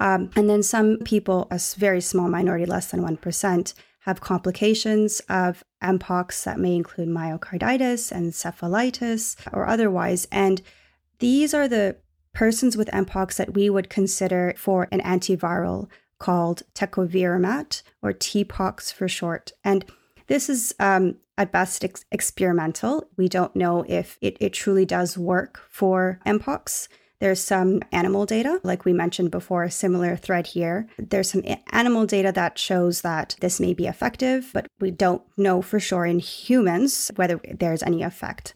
Um, 0.00 0.30
and 0.36 0.48
then 0.48 0.62
some 0.62 0.98
people, 1.04 1.46
a 1.50 1.60
very 1.76 2.00
small 2.00 2.28
minority, 2.28 2.66
less 2.66 2.90
than 2.90 3.02
1%, 3.02 3.74
have 4.04 4.20
complications 4.20 5.20
of 5.30 5.64
mpox 5.82 6.44
that 6.44 6.58
may 6.58 6.76
include 6.76 7.08
myocarditis, 7.08 8.12
and 8.12 8.32
encephalitis, 8.32 9.36
or 9.52 9.66
otherwise. 9.66 10.28
And 10.30 10.60
these 11.20 11.54
are 11.54 11.66
the 11.66 11.96
persons 12.34 12.76
with 12.76 12.88
mpox 12.88 13.36
that 13.36 13.54
we 13.54 13.70
would 13.70 13.88
consider 13.88 14.54
for 14.58 14.88
an 14.92 15.00
antiviral 15.00 15.88
called 16.18 16.62
tecovirimat 16.74 17.82
or 18.02 18.12
TPOXX 18.12 18.92
for 18.92 19.08
short. 19.08 19.52
And 19.64 19.84
this 20.26 20.50
is 20.50 20.74
um, 20.78 21.16
at 21.38 21.50
best 21.50 21.82
ex- 21.82 22.04
experimental. 22.12 23.08
We 23.16 23.28
don't 23.28 23.56
know 23.56 23.84
if 23.88 24.18
it, 24.20 24.36
it 24.38 24.52
truly 24.52 24.84
does 24.84 25.16
work 25.16 25.60
for 25.70 26.20
mpox. 26.26 26.88
There's 27.20 27.40
some 27.40 27.80
animal 27.92 28.26
data, 28.26 28.60
like 28.62 28.84
we 28.84 28.92
mentioned 28.92 29.30
before, 29.30 29.64
a 29.64 29.70
similar 29.70 30.16
thread 30.16 30.48
here. 30.48 30.88
There's 30.98 31.30
some 31.30 31.42
animal 31.72 32.06
data 32.06 32.32
that 32.32 32.58
shows 32.58 33.00
that 33.02 33.36
this 33.40 33.60
may 33.60 33.72
be 33.72 33.86
effective, 33.86 34.50
but 34.52 34.66
we 34.80 34.90
don't 34.90 35.22
know 35.36 35.62
for 35.62 35.80
sure 35.80 36.06
in 36.06 36.18
humans 36.18 37.10
whether 37.16 37.40
there's 37.58 37.82
any 37.82 38.02
effect. 38.02 38.54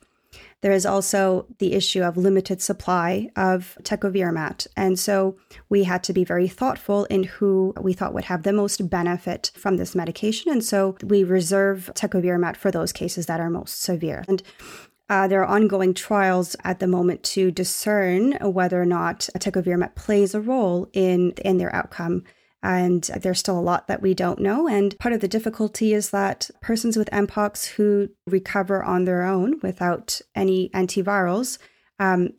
There 0.61 0.73
is 0.73 0.85
also 0.85 1.47
the 1.59 1.75
issue 1.75 2.03
of 2.03 2.17
limited 2.17 2.61
supply 2.61 3.31
of 3.37 3.79
tecovirimat. 3.83 4.67
And 4.77 4.99
so 4.99 5.37
we 5.69 5.85
had 5.85 6.03
to 6.05 6.13
be 6.13 6.25
very 6.25 6.49
thoughtful 6.49 7.05
in 7.05 7.23
who 7.25 7.73
we 7.81 7.93
thought 7.93 8.13
would 8.13 8.25
have 8.25 8.43
the 8.43 8.53
most 8.53 8.91
benefit 8.91 9.53
from 9.55 9.77
this 9.77 9.95
medication. 9.95 10.51
And 10.51 10.65
so 10.65 10.97
we 11.05 11.23
reserve 11.23 11.93
tecovirimat 11.95 12.57
for 12.57 12.73
those 12.73 12.93
cases 12.93 13.27
that 13.27 13.41
are 13.41 13.51
most 13.51 13.81
severe. 13.81 14.25
And 14.27 14.43
uh, 15.09 15.27
there 15.27 15.43
are 15.43 15.47
ongoing 15.47 15.95
trials 15.95 16.55
at 16.65 16.81
the 16.81 16.87
moment 16.87 17.23
to 17.23 17.51
discern 17.51 18.33
whether 18.41 18.81
or 18.81 18.87
not 18.87 19.29
tecovirimat 19.39 19.95
plays 19.95 20.35
a 20.35 20.41
role 20.41 20.89
in 20.93 21.33
in 21.45 21.59
their 21.59 21.75
outcome. 21.75 22.25
And 22.63 23.05
there's 23.05 23.39
still 23.39 23.59
a 23.59 23.61
lot 23.61 23.87
that 23.87 24.03
we 24.03 24.15
don't 24.15 24.41
know. 24.41 24.67
And 24.67 24.99
part 24.99 25.13
of 25.13 25.21
the 25.21 25.29
difficulty 25.29 25.95
is 25.95 26.11
that 26.11 26.51
persons 26.61 26.97
with 26.97 27.09
Mpox 27.11 27.67
who 27.67 28.09
recover 28.27 28.83
on 28.83 29.05
their 29.05 29.23
own 29.23 29.61
without 29.63 30.21
any 30.35 30.69
antivirals, 30.71 31.59
um, 32.01 32.31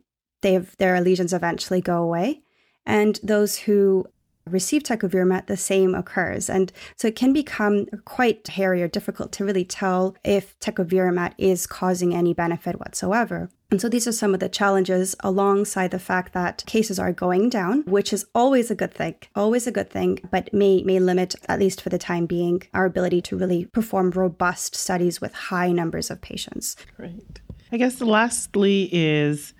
they 0.42 0.52
have, 0.52 0.76
their 0.76 1.00
lesions 1.00 1.32
eventually 1.32 1.80
go 1.80 2.02
away. 2.02 2.42
And 2.84 3.18
those 3.22 3.56
who 3.56 4.06
receive 4.46 4.82
tecovirimat, 4.82 5.46
the 5.46 5.56
same 5.56 5.94
occurs. 5.94 6.48
And 6.50 6.72
so 6.96 7.08
it 7.08 7.16
can 7.16 7.32
become 7.32 7.86
quite 8.04 8.46
hairy 8.48 8.82
or 8.82 8.88
difficult 8.88 9.32
to 9.32 9.44
really 9.44 9.64
tell 9.64 10.16
if 10.24 10.58
tecovirimat 10.60 11.34
is 11.38 11.66
causing 11.66 12.14
any 12.14 12.34
benefit 12.34 12.78
whatsoever. 12.78 13.50
And 13.70 13.80
so 13.80 13.88
these 13.88 14.08
are 14.08 14.12
some 14.12 14.34
of 14.34 14.40
the 14.40 14.48
challenges 14.48 15.14
alongside 15.20 15.92
the 15.92 16.00
fact 16.00 16.32
that 16.32 16.64
cases 16.66 16.98
are 16.98 17.12
going 17.12 17.50
down, 17.50 17.82
which 17.82 18.12
is 18.12 18.26
always 18.34 18.68
a 18.70 18.74
good 18.74 18.92
thing, 18.92 19.14
always 19.36 19.68
a 19.68 19.72
good 19.72 19.90
thing, 19.90 20.18
but 20.30 20.52
may 20.52 20.82
may 20.82 20.98
limit, 20.98 21.36
at 21.48 21.60
least 21.60 21.80
for 21.80 21.88
the 21.88 21.98
time 21.98 22.26
being, 22.26 22.62
our 22.74 22.84
ability 22.84 23.22
to 23.22 23.36
really 23.36 23.66
perform 23.66 24.10
robust 24.10 24.74
studies 24.74 25.20
with 25.20 25.32
high 25.34 25.70
numbers 25.70 26.10
of 26.10 26.20
patients. 26.20 26.76
Great. 26.96 27.40
I 27.70 27.76
guess 27.76 27.94
the 27.96 28.06
lastly 28.06 28.88
is 28.92 29.54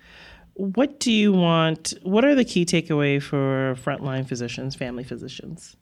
what 0.55 0.99
do 0.99 1.11
you 1.11 1.33
want? 1.33 1.93
What 2.03 2.25
are 2.25 2.35
the 2.35 2.45
key 2.45 2.65
takeaway 2.65 3.21
for 3.21 3.75
frontline 3.83 4.27
physicians, 4.27 4.75
family 4.75 5.03
physicians? 5.03 5.75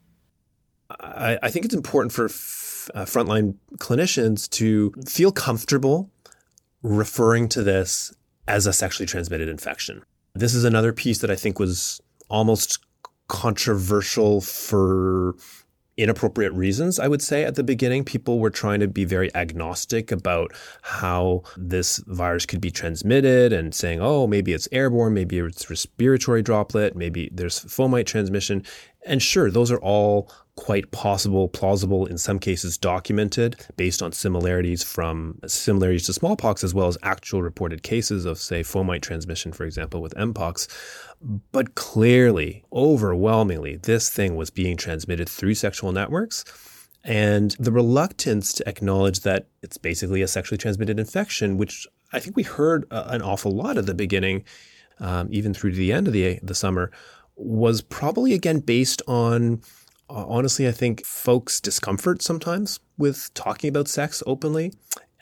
I, 0.98 1.38
I 1.42 1.50
think 1.50 1.64
it's 1.64 1.74
important 1.74 2.12
for 2.12 2.26
f- 2.26 2.90
uh, 2.94 3.04
frontline 3.04 3.54
clinicians 3.78 4.48
to 4.50 4.92
feel 5.06 5.32
comfortable 5.32 6.10
referring 6.82 7.48
to 7.50 7.62
this 7.62 8.12
as 8.48 8.66
a 8.66 8.72
sexually 8.72 9.06
transmitted 9.06 9.48
infection. 9.48 10.02
This 10.34 10.54
is 10.54 10.64
another 10.64 10.92
piece 10.92 11.18
that 11.18 11.30
I 11.30 11.36
think 11.36 11.58
was 11.58 12.00
almost 12.28 12.78
controversial 13.28 14.40
for 14.40 15.36
inappropriate 16.02 16.52
reasons, 16.52 16.98
I 16.98 17.08
would 17.08 17.22
say, 17.22 17.44
at 17.44 17.54
the 17.54 17.62
beginning. 17.62 18.04
People 18.04 18.38
were 18.38 18.50
trying 18.50 18.80
to 18.80 18.88
be 18.88 19.04
very 19.04 19.34
agnostic 19.34 20.10
about 20.10 20.52
how 20.82 21.42
this 21.56 21.98
virus 22.06 22.46
could 22.46 22.60
be 22.60 22.70
transmitted 22.70 23.52
and 23.52 23.74
saying, 23.74 24.00
oh, 24.00 24.26
maybe 24.26 24.52
it's 24.52 24.68
airborne, 24.72 25.14
maybe 25.14 25.38
it's 25.38 25.68
respiratory 25.68 26.42
droplet, 26.42 26.96
maybe 26.96 27.30
there's 27.32 27.60
fomite 27.60 28.06
transmission. 28.06 28.64
And 29.06 29.22
sure, 29.22 29.50
those 29.50 29.70
are 29.70 29.80
all 29.80 30.30
quite 30.56 30.90
possible, 30.90 31.48
plausible, 31.48 32.04
in 32.04 32.18
some 32.18 32.38
cases 32.38 32.76
documented 32.76 33.56
based 33.76 34.02
on 34.02 34.12
similarities 34.12 34.82
from 34.82 35.38
similarities 35.46 36.04
to 36.04 36.12
smallpox 36.12 36.62
as 36.62 36.74
well 36.74 36.86
as 36.86 36.98
actual 37.02 37.42
reported 37.42 37.82
cases 37.82 38.26
of, 38.26 38.38
say, 38.38 38.60
fomite 38.60 39.00
transmission, 39.00 39.52
for 39.52 39.64
example, 39.64 40.02
with 40.02 40.14
Mpox. 40.16 40.68
But 41.50 41.74
clearly, 41.76 42.62
overwhelmingly, 42.72 43.76
this 43.76 44.10
thing 44.10 44.36
was 44.36 44.50
being 44.50 44.76
transmitted 44.76 45.28
through 45.30 45.54
sexual 45.54 45.92
networks. 45.92 46.44
And 47.02 47.52
the 47.58 47.72
reluctance 47.72 48.52
to 48.54 48.68
acknowledge 48.68 49.20
that 49.20 49.46
it's 49.62 49.78
basically 49.78 50.20
a 50.20 50.28
sexually 50.28 50.58
transmitted 50.58 51.00
infection, 51.00 51.56
which 51.56 51.86
I 52.12 52.20
think 52.20 52.36
we 52.36 52.42
heard 52.42 52.84
an 52.90 53.22
awful 53.22 53.52
lot 53.52 53.78
at 53.78 53.86
the 53.86 53.94
beginning, 53.94 54.44
um, 54.98 55.28
even 55.30 55.54
through 55.54 55.70
to 55.70 55.76
the 55.76 55.92
end 55.92 56.06
of 56.06 56.12
the, 56.12 56.38
the 56.42 56.54
summer, 56.54 56.90
was 57.40 57.80
probably 57.80 58.34
again 58.34 58.60
based 58.60 59.02
on, 59.08 59.62
uh, 60.08 60.26
honestly, 60.26 60.68
I 60.68 60.72
think 60.72 61.04
folks' 61.04 61.60
discomfort 61.60 62.22
sometimes 62.22 62.80
with 62.98 63.32
talking 63.34 63.68
about 63.68 63.88
sex 63.88 64.22
openly. 64.26 64.72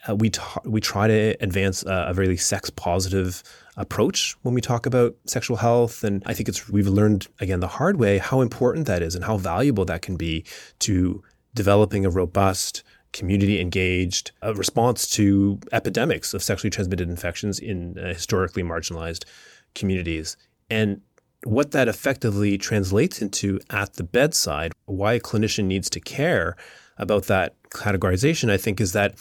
Uh, 0.07 0.15
we, 0.15 0.29
ta- 0.29 0.61
we 0.65 0.79
try 0.79 1.07
to 1.07 1.35
advance 1.41 1.85
uh, 1.85 2.05
a 2.07 2.13
very 2.13 2.37
sex 2.37 2.69
positive 2.69 3.43
approach 3.75 4.35
when 4.41 4.53
we 4.53 4.61
talk 4.61 4.85
about 4.85 5.15
sexual 5.25 5.57
health. 5.57 6.03
And 6.03 6.23
I 6.25 6.33
think 6.33 6.49
it's 6.49 6.69
we've 6.69 6.87
learned 6.87 7.27
again 7.39 7.59
the 7.59 7.67
hard 7.67 7.97
way 7.97 8.17
how 8.17 8.41
important 8.41 8.87
that 8.87 9.01
is 9.01 9.15
and 9.15 9.25
how 9.25 9.37
valuable 9.37 9.85
that 9.85 10.01
can 10.01 10.15
be 10.15 10.45
to 10.79 11.23
developing 11.53 12.05
a 12.05 12.09
robust 12.09 12.83
community 13.11 13.59
engaged 13.59 14.31
uh, 14.43 14.53
response 14.53 15.09
to 15.09 15.59
epidemics 15.71 16.33
of 16.33 16.43
sexually 16.43 16.69
transmitted 16.69 17.09
infections 17.09 17.59
in 17.59 17.97
uh, 17.97 18.07
historically 18.09 18.63
marginalized 18.63 19.25
communities. 19.73 20.37
And 20.69 21.01
what 21.43 21.71
that 21.71 21.87
effectively 21.87 22.57
translates 22.57 23.21
into 23.21 23.59
at 23.69 23.93
the 23.93 24.03
bedside, 24.03 24.73
why 24.85 25.13
a 25.13 25.19
clinician 25.19 25.65
needs 25.65 25.89
to 25.91 25.99
care 25.99 26.55
about 26.97 27.25
that 27.25 27.55
categorization, 27.69 28.51
I 28.51 28.57
think, 28.57 28.81
is 28.81 28.93
that 28.93 29.15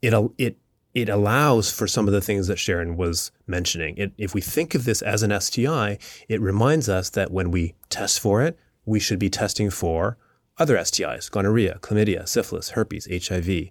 it 0.00 0.14
it 0.38 0.56
it 0.94 1.08
allows 1.08 1.70
for 1.70 1.86
some 1.86 2.08
of 2.08 2.14
the 2.14 2.20
things 2.20 2.46
that 2.46 2.58
Sharon 2.58 2.96
was 2.96 3.30
mentioning. 3.46 3.96
It, 3.98 4.12
if 4.16 4.34
we 4.34 4.40
think 4.40 4.74
of 4.74 4.84
this 4.84 5.02
as 5.02 5.22
an 5.22 5.38
STI, 5.38 5.98
it 6.28 6.40
reminds 6.40 6.88
us 6.88 7.10
that 7.10 7.30
when 7.30 7.50
we 7.50 7.74
test 7.90 8.20
for 8.20 8.42
it, 8.42 8.58
we 8.84 8.98
should 8.98 9.18
be 9.18 9.30
testing 9.30 9.70
for 9.70 10.16
other 10.56 10.76
STIs 10.76 11.30
gonorrhea, 11.30 11.78
chlamydia, 11.82 12.26
syphilis, 12.26 12.70
herpes, 12.70 13.06
HIV. 13.28 13.68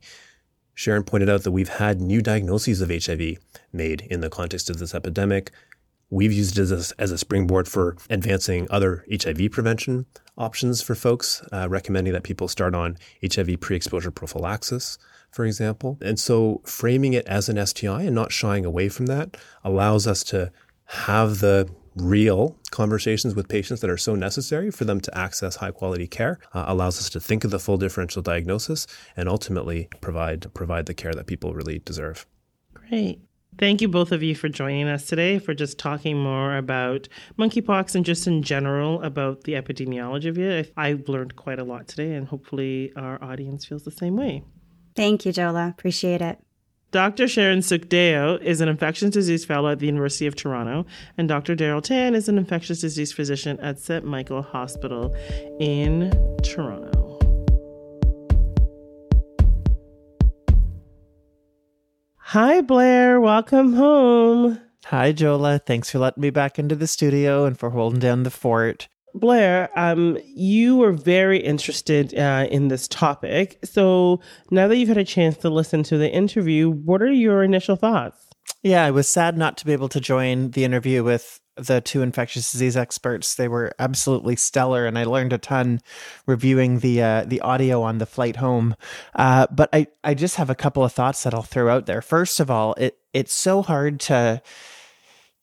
Sharon 0.73 1.03
pointed 1.03 1.27
out 1.27 1.43
that 1.43 1.51
we've 1.51 1.69
had 1.69 1.99
new 1.99 2.21
diagnoses 2.21 2.81
of 2.81 2.89
HIV 2.89 3.39
made 3.73 4.01
in 4.01 4.21
the 4.21 4.29
context 4.29 4.69
of 4.69 4.77
this 4.77 4.93
epidemic. 4.93 5.51
We've 6.10 6.34
used 6.34 6.58
it 6.58 6.62
as 6.62 6.91
a, 6.91 7.02
as 7.02 7.12
a 7.12 7.17
springboard 7.17 7.67
for 7.67 7.98
advancing 8.10 8.67
other 8.70 9.06
HIV 9.12 9.52
prevention 9.52 10.06
options 10.38 10.82
for 10.82 10.96
folks, 10.96 11.41
uh, 11.52 11.67
recommending 11.70 12.13
that 12.13 12.24
people 12.24 12.48
start 12.48 12.76
on 12.76 12.98
HIV 13.22 13.60
pre 13.60 13.76
exposure 13.76 14.12
prophylaxis 14.12 14.98
for 15.32 15.46
example. 15.46 15.98
And 16.02 16.20
so 16.20 16.62
framing 16.65 17.13
it 17.13 17.26
as 17.28 17.50
an 17.50 17.63
STI 17.63 18.04
and 18.04 18.15
not 18.15 18.32
shying 18.32 18.65
away 18.65 18.89
from 18.89 19.08
that 19.08 19.38
allows 19.63 20.08
us 20.08 20.24
to 20.26 20.52
have 20.86 21.39
the 21.39 21.70
real 21.96 22.58
conversations 22.72 23.36
with 23.36 23.48
patients 23.48 23.82
that 23.82 23.89
are 23.89 23.98
so 23.98 24.15
necessary 24.15 24.70
for 24.72 24.86
them 24.86 25.02
to 25.02 25.17
access 25.17 25.58
high 25.58 25.72
quality 25.72 26.08
care 26.08 26.39
uh, 26.54 26.65
allows 26.67 27.00
us 27.00 27.10
to 27.10 27.20
think 27.20 27.43
of 27.43 27.52
the 27.52 27.60
full 27.60 27.78
differential 27.78 28.22
diagnosis 28.22 28.86
and 29.15 29.28
ultimately 29.28 29.89
provide 30.02 30.54
provide 30.54 30.86
the 30.86 30.93
care 30.93 31.13
that 31.13 31.26
people 31.26 31.54
really 31.54 31.80
deserve. 31.80 32.26
Great. 32.74 33.20
Thank 33.58 33.82
you 33.82 33.88
both 33.88 34.12
of 34.12 34.22
you 34.22 34.36
for 34.36 34.50
joining 34.50 34.88
us 34.88 35.08
today 35.08 35.39
for 35.39 35.56
just 35.56 35.80
talking 35.80 36.17
more 36.17 36.58
about 36.58 37.08
monkeypox 37.39 37.96
and 37.96 38.06
just 38.06 38.28
in 38.28 38.43
general 38.43 39.02
about 39.02 39.46
the 39.46 39.54
epidemiology 39.54 40.30
of 40.30 40.38
it. 40.38 40.72
I've 40.78 41.10
learned 41.10 41.36
quite 41.36 41.58
a 41.58 41.63
lot 41.63 41.88
today 41.88 42.13
and 42.13 42.28
hopefully 42.28 42.93
our 42.96 43.22
audience 43.24 43.65
feels 43.65 43.84
the 43.84 43.91
same 43.91 44.15
way. 44.15 44.43
Thank 44.96 45.26
you, 45.26 45.34
Jola. 45.34 45.72
Appreciate 45.72 46.22
it. 46.22 46.39
Dr. 46.91 47.28
Sharon 47.28 47.60
Sukhdeo 47.60 48.41
is 48.41 48.62
an 48.62 48.70
infectious 48.70 49.10
disease 49.10 49.43
fellow 49.43 49.70
at 49.70 49.80
the 49.80 49.88
University 49.88 50.26
of 50.26 50.36
Toronto, 50.36 50.86
and 51.17 51.28
Dr. 51.28 51.54
Darrell 51.54 51.82
Tan 51.82 52.15
is 52.15 52.30
an 52.30 52.38
infectious 52.38 52.80
disease 52.80 53.12
physician 53.12 53.60
at 53.60 53.78
St. 53.78 54.06
Michael 54.06 54.41
Hospital 54.41 55.13
in 55.60 56.12
Toronto. 56.43 56.96
Hi, 62.31 62.59
Blair. 62.59 63.21
Welcome 63.21 63.71
home. 63.71 64.59
Hi, 64.87 65.13
Jola. 65.13 65.65
Thanks 65.65 65.89
for 65.89 65.99
letting 65.99 66.19
me 66.19 66.29
back 66.29 66.59
into 66.59 66.75
the 66.75 66.85
studio 66.85 67.45
and 67.45 67.57
for 67.57 67.69
holding 67.69 68.01
down 68.01 68.23
the 68.23 68.29
fort. 68.29 68.89
Blair, 69.13 69.69
um, 69.79 70.17
you 70.25 70.75
were 70.75 70.91
very 70.91 71.37
interested 71.37 72.13
uh, 72.19 72.45
in 72.51 72.67
this 72.67 72.85
topic. 72.89 73.59
So 73.63 74.19
now 74.51 74.67
that 74.67 74.75
you've 74.75 74.89
had 74.89 74.97
a 74.97 75.05
chance 75.05 75.37
to 75.37 75.49
listen 75.49 75.83
to 75.83 75.97
the 75.97 76.11
interview, 76.11 76.69
what 76.69 77.01
are 77.01 77.09
your 77.09 77.43
initial 77.43 77.77
thoughts? 77.77 78.27
Yeah, 78.61 78.83
I 78.83 78.91
was 78.91 79.07
sad 79.07 79.37
not 79.37 79.55
to 79.59 79.65
be 79.65 79.71
able 79.71 79.87
to 79.87 80.01
join 80.01 80.51
the 80.51 80.65
interview 80.65 81.05
with 81.05 81.39
the 81.58 81.82
two 81.82 82.02
infectious 82.02 82.52
disease 82.52 82.78
experts. 82.78 83.36
They 83.36 83.48
were 83.48 83.74
absolutely 83.80 84.36
stellar, 84.36 84.86
and 84.86 84.98
I 84.98 85.04
learned 85.04 85.34
a 85.34 85.38
ton 85.38 85.82
reviewing 86.26 86.80
the 86.80 87.02
uh, 87.02 87.26
the 87.26 87.41
audio 87.41 87.82
on 87.82 87.98
the 87.98 88.06
flight 88.06 88.38
home. 88.38 88.76
Uh, 89.15 89.48
but 89.52 89.70
I 89.74 89.88
I 90.04 90.13
just 90.13 90.36
have 90.36 90.50
a 90.50 90.56
couple 90.56 90.84
of 90.84 90.93
thoughts 90.93 91.24
that 91.24 91.34
I'll 91.34 91.43
throw 91.43 91.70
out 91.70 91.86
there. 91.86 92.02
First 92.02 92.39
of 92.39 92.50
all, 92.52 92.74
it 92.76 92.98
it's 93.13 93.34
so 93.34 93.62
hard 93.62 94.00
to 94.02 94.41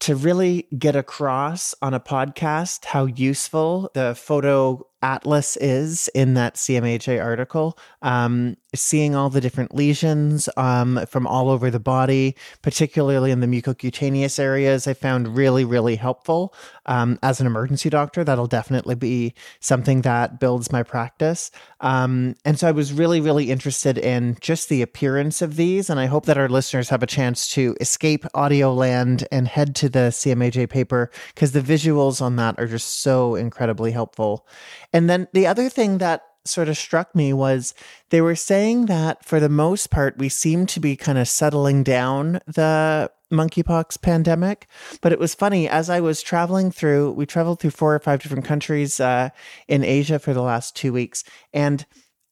to 0.00 0.16
really 0.16 0.66
get 0.76 0.96
across 0.96 1.74
on 1.80 1.94
a 1.94 2.00
podcast 2.00 2.84
how 2.84 3.06
useful 3.06 3.90
the 3.94 4.14
photo 4.14 4.86
atlas 5.02 5.56
is 5.58 6.08
in 6.14 6.34
that 6.34 6.54
CMAJ 6.56 7.22
article. 7.22 7.78
Um, 8.02 8.56
seeing 8.74 9.14
all 9.14 9.30
the 9.30 9.40
different 9.40 9.74
lesions 9.74 10.48
um, 10.56 11.04
from 11.08 11.26
all 11.26 11.50
over 11.50 11.70
the 11.70 11.80
body, 11.80 12.36
particularly 12.62 13.30
in 13.30 13.40
the 13.40 13.46
mucocutaneous 13.46 14.38
areas, 14.38 14.86
I 14.86 14.94
found 14.94 15.36
really, 15.36 15.64
really 15.64 15.96
helpful. 15.96 16.54
Um, 16.86 17.18
as 17.22 17.40
an 17.40 17.46
emergency 17.46 17.90
doctor, 17.90 18.24
that'll 18.24 18.46
definitely 18.46 18.94
be 18.94 19.34
something 19.60 20.02
that 20.02 20.38
builds 20.38 20.70
my 20.70 20.82
practice. 20.82 21.50
Um, 21.80 22.34
and 22.44 22.58
so 22.58 22.68
I 22.68 22.72
was 22.72 22.92
really, 22.92 23.20
really 23.20 23.50
interested 23.50 23.98
in 23.98 24.36
just 24.40 24.68
the 24.68 24.82
appearance 24.82 25.42
of 25.42 25.56
these. 25.56 25.88
And 25.90 25.98
I 25.98 26.06
hope 26.06 26.26
that 26.26 26.38
our 26.38 26.48
listeners 26.48 26.88
have 26.88 27.02
a 27.02 27.06
chance 27.06 27.48
to 27.50 27.76
escape 27.80 28.24
audio 28.34 28.72
land 28.72 29.26
and 29.30 29.48
head 29.48 29.74
to 29.76 29.88
the 29.88 30.10
CMAJ 30.10 30.68
paper 30.68 31.10
because 31.34 31.52
the 31.52 31.60
visuals 31.60 32.20
on 32.20 32.36
that 32.36 32.58
are 32.58 32.66
just 32.66 33.00
so 33.00 33.34
incredibly 33.34 33.92
helpful. 33.92 34.46
And 34.92 35.08
then 35.08 35.28
the 35.32 35.46
other 35.46 35.68
thing 35.68 35.98
that 35.98 36.22
sort 36.44 36.68
of 36.68 36.76
struck 36.76 37.14
me 37.14 37.32
was 37.32 37.74
they 38.10 38.20
were 38.20 38.36
saying 38.36 38.86
that 38.86 39.24
for 39.24 39.40
the 39.40 39.48
most 39.48 39.90
part, 39.90 40.18
we 40.18 40.28
seem 40.28 40.66
to 40.66 40.80
be 40.80 40.96
kind 40.96 41.18
of 41.18 41.28
settling 41.28 41.82
down 41.82 42.40
the 42.46 43.10
monkeypox 43.32 44.00
pandemic. 44.00 44.66
But 45.00 45.12
it 45.12 45.18
was 45.18 45.34
funny 45.34 45.68
as 45.68 45.90
I 45.90 46.00
was 46.00 46.22
traveling 46.22 46.70
through, 46.70 47.12
we 47.12 47.26
traveled 47.26 47.60
through 47.60 47.70
four 47.70 47.94
or 47.94 47.98
five 47.98 48.22
different 48.22 48.44
countries 48.44 49.00
uh, 49.00 49.30
in 49.68 49.84
Asia 49.84 50.18
for 50.18 50.32
the 50.32 50.42
last 50.42 50.76
two 50.76 50.92
weeks. 50.92 51.24
And 51.52 51.84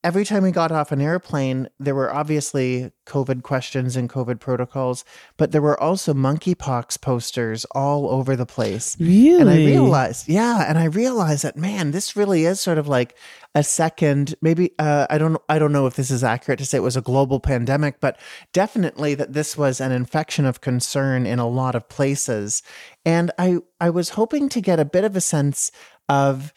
every 0.04 0.24
time 0.24 0.42
we 0.42 0.50
got 0.50 0.72
off 0.72 0.90
an 0.90 1.00
airplane, 1.00 1.68
there 1.78 1.94
were 1.94 2.12
obviously 2.12 2.90
COVID 3.06 3.42
questions 3.42 3.96
and 3.96 4.10
COVID 4.10 4.40
protocols, 4.40 5.04
but 5.36 5.52
there 5.52 5.62
were 5.62 5.80
also 5.80 6.12
monkeypox 6.12 7.00
posters 7.00 7.64
all 7.72 8.10
over 8.10 8.34
the 8.34 8.46
place. 8.46 8.96
Really? 8.98 9.40
And 9.40 9.50
I 9.50 9.56
realized, 9.56 10.28
yeah, 10.28 10.64
and 10.68 10.78
I 10.78 10.84
realized 10.84 11.44
that 11.44 11.56
man, 11.56 11.92
this 11.92 12.16
really 12.16 12.44
is 12.44 12.60
sort 12.60 12.78
of 12.78 12.88
like 12.88 13.16
a 13.54 13.62
second, 13.62 14.34
maybe 14.40 14.72
uh, 14.78 15.06
I 15.10 15.18
don't 15.18 15.40
I 15.48 15.58
don't 15.58 15.72
know 15.72 15.86
if 15.86 15.94
this 15.94 16.10
is 16.10 16.24
accurate 16.24 16.58
to 16.58 16.66
say 16.66 16.78
it 16.78 16.82
was 16.82 16.96
a 16.96 17.02
global 17.02 17.38
pandemic, 17.38 18.00
but 18.00 18.18
definitely 18.52 19.14
that 19.14 19.34
this 19.34 19.56
was 19.56 19.80
an 19.80 19.92
infection 19.92 20.46
of 20.46 20.60
concern 20.60 21.26
in 21.26 21.38
a 21.38 21.48
lot 21.48 21.74
of 21.74 21.88
places. 21.88 22.62
And 23.04 23.30
I 23.38 23.58
I 23.80 23.90
was 23.90 24.10
hoping 24.10 24.48
to 24.50 24.60
get 24.60 24.80
a 24.80 24.84
bit 24.84 25.04
of 25.04 25.16
a 25.16 25.20
sense 25.20 25.70
of 26.08 26.52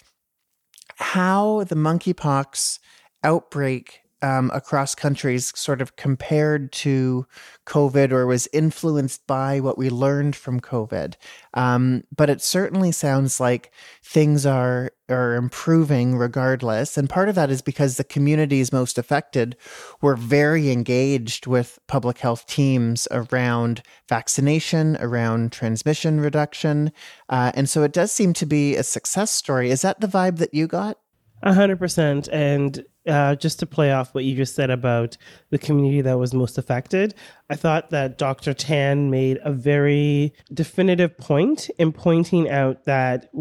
how 0.97 1.65
the 1.65 1.75
monkeypox 1.75 2.79
outbreak 3.26 4.06
um, 4.22 4.50
across 4.54 4.96
countries 4.96 5.52
sort 5.56 5.82
of 5.82 5.98
compared 5.98 6.72
to 6.72 7.28
COVID 7.68 8.12
or 8.12 8.26
was 8.26 8.48
influenced 8.54 9.28
by 9.28 9.60
what 9.60 9.78
we 9.78 9.90
learned 9.90 10.36
from 10.36 10.60
COVID. 10.62 11.16
Um, 11.54 12.04
but 12.16 12.30
it 12.30 12.42
certainly 12.42 12.92
sounds 12.92 13.40
like 13.40 13.72
things 14.02 14.46
are 14.46 14.92
are 15.08 15.36
improving 15.36 16.18
regardless. 16.18 16.98
And 16.98 17.08
part 17.08 17.30
of 17.30 17.36
that 17.36 17.52
is 17.52 17.62
because 17.62 17.98
the 17.98 18.04
communities 18.04 18.74
most 18.74 18.98
affected 18.98 19.56
were 20.02 20.16
very 20.16 20.72
engaged 20.72 21.46
with 21.46 21.78
public 21.86 22.18
health 22.18 22.48
teams 22.48 23.08
around 23.12 23.84
vaccination, 24.10 24.98
around 25.00 25.52
transmission 25.52 26.20
reduction. 26.20 26.92
Uh, 27.30 27.52
and 27.54 27.70
so 27.70 27.84
it 27.84 27.94
does 27.94 28.12
seem 28.12 28.34
to 28.34 28.48
be 28.48 28.76
a 28.76 28.82
success 28.82 29.30
story. 29.30 29.70
Is 29.70 29.84
that 29.84 30.00
the 30.00 30.08
vibe 30.08 30.38
that 30.38 30.56
you 30.56 30.66
got? 30.66 30.98
Hundred 31.45 31.77
percent. 31.77 32.27
And 32.29 32.84
uh, 33.08 33.36
just 33.36 33.60
to 33.60 33.67
play 33.67 33.91
off 33.91 34.15
what 34.15 34.23
you 34.23 34.36
just 34.36 34.55
said 34.55 34.71
about 34.71 35.15
the 35.51 35.60
community 35.60 36.01
that 36.01 36.17
was 36.17 36.34
most 36.34 36.58
affected, 36.58 37.13
I 37.49 37.55
thought 37.55 37.91
that 37.91 38.17
Dr. 38.17 38.53
Tan 38.53 39.12
made 39.12 39.39
a 39.43 39.51
very 39.51 40.34
definitive 40.53 41.15
point 41.17 41.69
in 41.77 41.91
pointing 41.91 42.49
out 42.49 42.86
that 42.86 43.31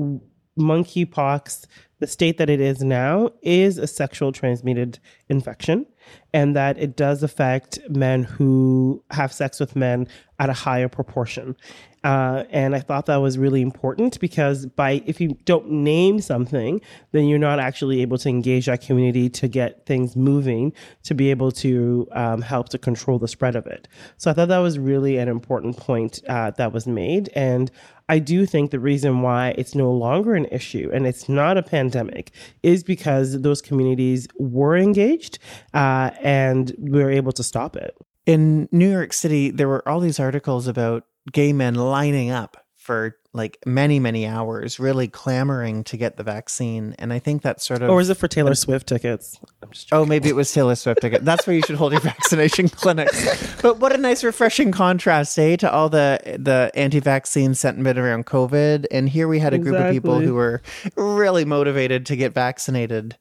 monkeypox, 0.58 1.66
the 1.98 2.06
state 2.06 2.36
that 2.38 2.50
it 2.50 2.60
is 2.60 2.82
now, 2.82 3.30
is 3.42 3.78
a 3.78 3.86
sexual 3.86 4.32
transmitted 4.32 4.98
infection 5.30 5.86
and 6.34 6.54
that 6.54 6.78
it 6.78 6.96
does 6.96 7.22
affect 7.22 7.78
men 7.88 8.22
who 8.22 9.02
have 9.10 9.32
sex 9.32 9.58
with 9.58 9.74
men 9.74 10.06
at 10.38 10.50
a 10.50 10.52
higher 10.52 10.88
proportion. 10.88 11.56
Uh, 12.04 12.44
and 12.50 12.74
I 12.76 12.80
thought 12.80 13.06
that 13.06 13.16
was 13.16 13.38
really 13.38 13.62
important 13.62 14.20
because 14.20 14.66
by 14.66 15.02
if 15.06 15.20
you 15.20 15.38
don't 15.46 15.70
name 15.70 16.20
something, 16.20 16.82
then 17.12 17.24
you're 17.24 17.38
not 17.38 17.58
actually 17.58 18.02
able 18.02 18.18
to 18.18 18.28
engage 18.28 18.66
that 18.66 18.82
community 18.82 19.30
to 19.30 19.48
get 19.48 19.86
things 19.86 20.14
moving 20.14 20.74
to 21.04 21.14
be 21.14 21.30
able 21.30 21.50
to 21.50 22.06
um, 22.12 22.42
help 22.42 22.68
to 22.68 22.78
control 22.78 23.18
the 23.18 23.26
spread 23.26 23.56
of 23.56 23.66
it. 23.66 23.88
So 24.18 24.30
I 24.30 24.34
thought 24.34 24.48
that 24.48 24.58
was 24.58 24.78
really 24.78 25.16
an 25.16 25.28
important 25.28 25.78
point 25.78 26.20
uh, 26.28 26.50
that 26.52 26.72
was 26.72 26.86
made, 26.86 27.30
and 27.34 27.70
I 28.08 28.18
do 28.18 28.44
think 28.44 28.70
the 28.70 28.78
reason 28.78 29.22
why 29.22 29.54
it's 29.56 29.74
no 29.74 29.90
longer 29.90 30.34
an 30.34 30.44
issue 30.46 30.90
and 30.92 31.06
it's 31.06 31.26
not 31.28 31.56
a 31.56 31.62
pandemic 31.62 32.32
is 32.62 32.84
because 32.84 33.40
those 33.40 33.62
communities 33.62 34.28
were 34.38 34.76
engaged 34.76 35.38
uh, 35.72 36.10
and 36.20 36.74
we 36.78 37.02
were 37.02 37.10
able 37.10 37.32
to 37.32 37.42
stop 37.42 37.76
it. 37.76 37.96
In 38.26 38.68
New 38.72 38.90
York 38.90 39.12
City, 39.14 39.50
there 39.50 39.68
were 39.68 39.86
all 39.88 40.00
these 40.00 40.20
articles 40.20 40.66
about 40.66 41.06
gay 41.32 41.52
men 41.52 41.74
lining 41.74 42.30
up 42.30 42.56
for 42.76 43.16
like 43.32 43.58
many 43.66 43.98
many 43.98 44.26
hours 44.26 44.78
really 44.78 45.08
clamoring 45.08 45.82
to 45.84 45.96
get 45.96 46.16
the 46.18 46.22
vaccine. 46.22 46.94
And 46.98 47.12
i 47.12 47.18
think 47.18 47.42
that's 47.42 47.66
sort 47.66 47.82
of 47.82 47.90
or 47.90 48.00
is 48.00 48.10
it 48.10 48.16
for 48.16 48.28
taylor 48.28 48.54
swift 48.54 48.86
tickets? 48.86 49.40
Oh 49.90 50.04
maybe 50.04 50.28
it 50.28 50.36
was 50.36 50.52
taylor 50.52 50.74
swift 50.74 51.00
ticket. 51.00 51.24
That's 51.24 51.46
where 51.46 51.56
you 51.56 51.62
should 51.62 51.76
hold 51.76 51.92
your 51.92 52.00
vaccination 52.12 52.68
clinics 52.68 53.62
but 53.62 53.78
what 53.78 53.94
a 53.94 53.96
nice 53.96 54.22
refreshing 54.22 54.70
contrast 54.70 55.38
eh 55.38 55.56
to 55.56 55.72
all 55.72 55.88
the 55.88 56.20
the 56.38 56.70
anti-vaccine 56.74 57.54
sentiment 57.54 57.98
around 57.98 58.26
covid. 58.26 58.86
And 58.90 59.08
here 59.08 59.28
we 59.28 59.38
had 59.38 59.54
a 59.54 59.58
group 59.58 59.76
exactly. 59.76 59.96
of 59.96 60.02
people 60.02 60.20
who 60.20 60.34
were 60.34 60.62
really 60.96 61.44
motivated 61.44 62.06
to 62.06 62.16
get 62.16 62.34
vaccinated 62.34 63.16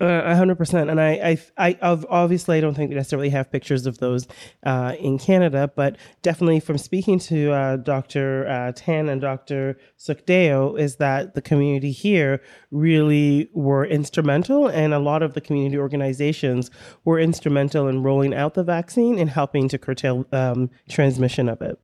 a 0.00 0.36
hundred 0.36 0.56
percent, 0.56 0.90
and 0.90 1.00
I, 1.00 1.38
I, 1.58 1.70
I, 1.70 1.78
obviously 1.82 2.58
I 2.58 2.60
don't 2.60 2.74
think 2.74 2.90
we 2.90 2.96
necessarily 2.96 3.30
have 3.30 3.50
pictures 3.50 3.86
of 3.86 3.98
those 3.98 4.26
uh, 4.64 4.94
in 4.98 5.18
Canada, 5.18 5.70
but 5.74 5.96
definitely 6.22 6.60
from 6.60 6.78
speaking 6.78 7.18
to 7.20 7.52
uh, 7.52 7.76
Dr. 7.76 8.46
Uh, 8.48 8.72
Tan 8.74 9.08
and 9.08 9.20
Dr. 9.20 9.78
Sukhdeo, 9.98 10.78
is 10.78 10.96
that 10.96 11.34
the 11.34 11.42
community 11.42 11.90
here 11.90 12.40
really 12.70 13.50
were 13.54 13.84
instrumental, 13.84 14.68
and 14.68 14.94
a 14.94 14.98
lot 14.98 15.22
of 15.22 15.34
the 15.34 15.40
community 15.40 15.78
organizations 15.78 16.70
were 17.04 17.18
instrumental 17.18 17.88
in 17.88 18.02
rolling 18.02 18.34
out 18.34 18.54
the 18.54 18.64
vaccine 18.64 19.18
and 19.18 19.30
helping 19.30 19.68
to 19.68 19.78
curtail 19.78 20.26
um, 20.32 20.70
transmission 20.88 21.48
of 21.48 21.60
it. 21.60 21.78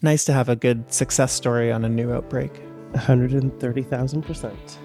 Nice 0.00 0.24
to 0.26 0.32
have 0.32 0.48
a 0.48 0.56
good 0.56 0.92
success 0.92 1.32
story 1.32 1.72
on 1.72 1.84
a 1.84 1.88
new 1.88 2.12
outbreak. 2.12 2.52
One 2.92 3.02
hundred 3.02 3.32
and 3.32 3.58
thirty 3.60 3.82
thousand 3.82 4.22
percent. 4.22 4.78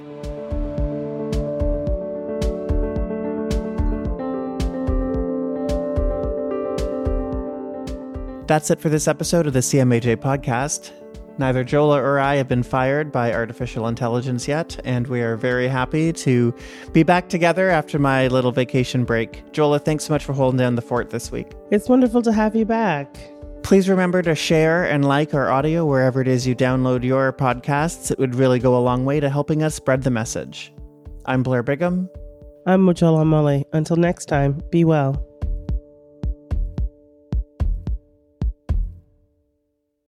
That's 8.45 8.69
it 8.69 8.82
for 8.82 8.89
this 8.89 9.08
episode 9.08 9.47
of 9.47 9.53
the 9.53 9.60
CMAJ 9.60 10.17
podcast. 10.17 10.91
Neither 11.38 11.63
Jola 11.63 11.97
or 11.97 12.19
I 12.19 12.36
have 12.36 12.47
been 12.49 12.62
fired 12.62 13.10
by 13.10 13.34
artificial 13.34 13.88
intelligence 13.88 14.47
yet, 14.49 14.77
and 14.84 15.08
we 15.08 15.21
are 15.21 15.38
very 15.38 15.67
happy 15.67 16.12
to 16.13 16.53
be 16.91 17.03
back 17.03 17.29
together 17.29 17.69
after 17.69 17.97
my 17.97 18.27
little 18.27 18.51
vacation 18.51 19.06
break. 19.06 19.49
Jola, 19.53 19.84
thanks 19.84 20.03
so 20.03 20.13
much 20.13 20.25
for 20.25 20.34
holding 20.34 20.58
down 20.58 20.75
the 20.75 20.82
fort 20.82 21.10
this 21.10 21.32
week. 21.32 21.53
It's 21.71 21.88
wonderful 21.88 22.21
to 22.21 22.34
have 22.34 22.53
you 22.53 22.65
back. 22.65 23.15
Please 23.63 23.88
remember 23.88 24.21
to 24.21 24.36
share 24.36 24.84
and 24.84 25.06
like 25.06 25.34
our 25.34 25.49
audio 25.49 25.86
wherever 25.86 26.19
it 26.19 26.27
is 26.27 26.45
you 26.45 26.53
download 26.53 27.03
your 27.03 27.32
podcasts. 27.32 28.12
It 28.12 28.19
would 28.19 28.36
really 28.36 28.60
go 28.60 28.77
a 28.77 28.84
long 28.84 29.06
way 29.06 29.21
to 29.21 29.29
helping 29.29 29.63
us 29.63 29.73
spread 29.73 30.03
the 30.03 30.12
message. 30.12 30.73
I'm 31.25 31.43
Blair 31.43 31.63
Bigham. 31.63 32.10
I'm 32.65 32.86
Mojola 32.86 33.23
Omole. 33.23 33.63
Until 33.71 33.95
next 33.95 34.25
time, 34.25 34.62
be 34.69 34.84
well. 34.84 35.25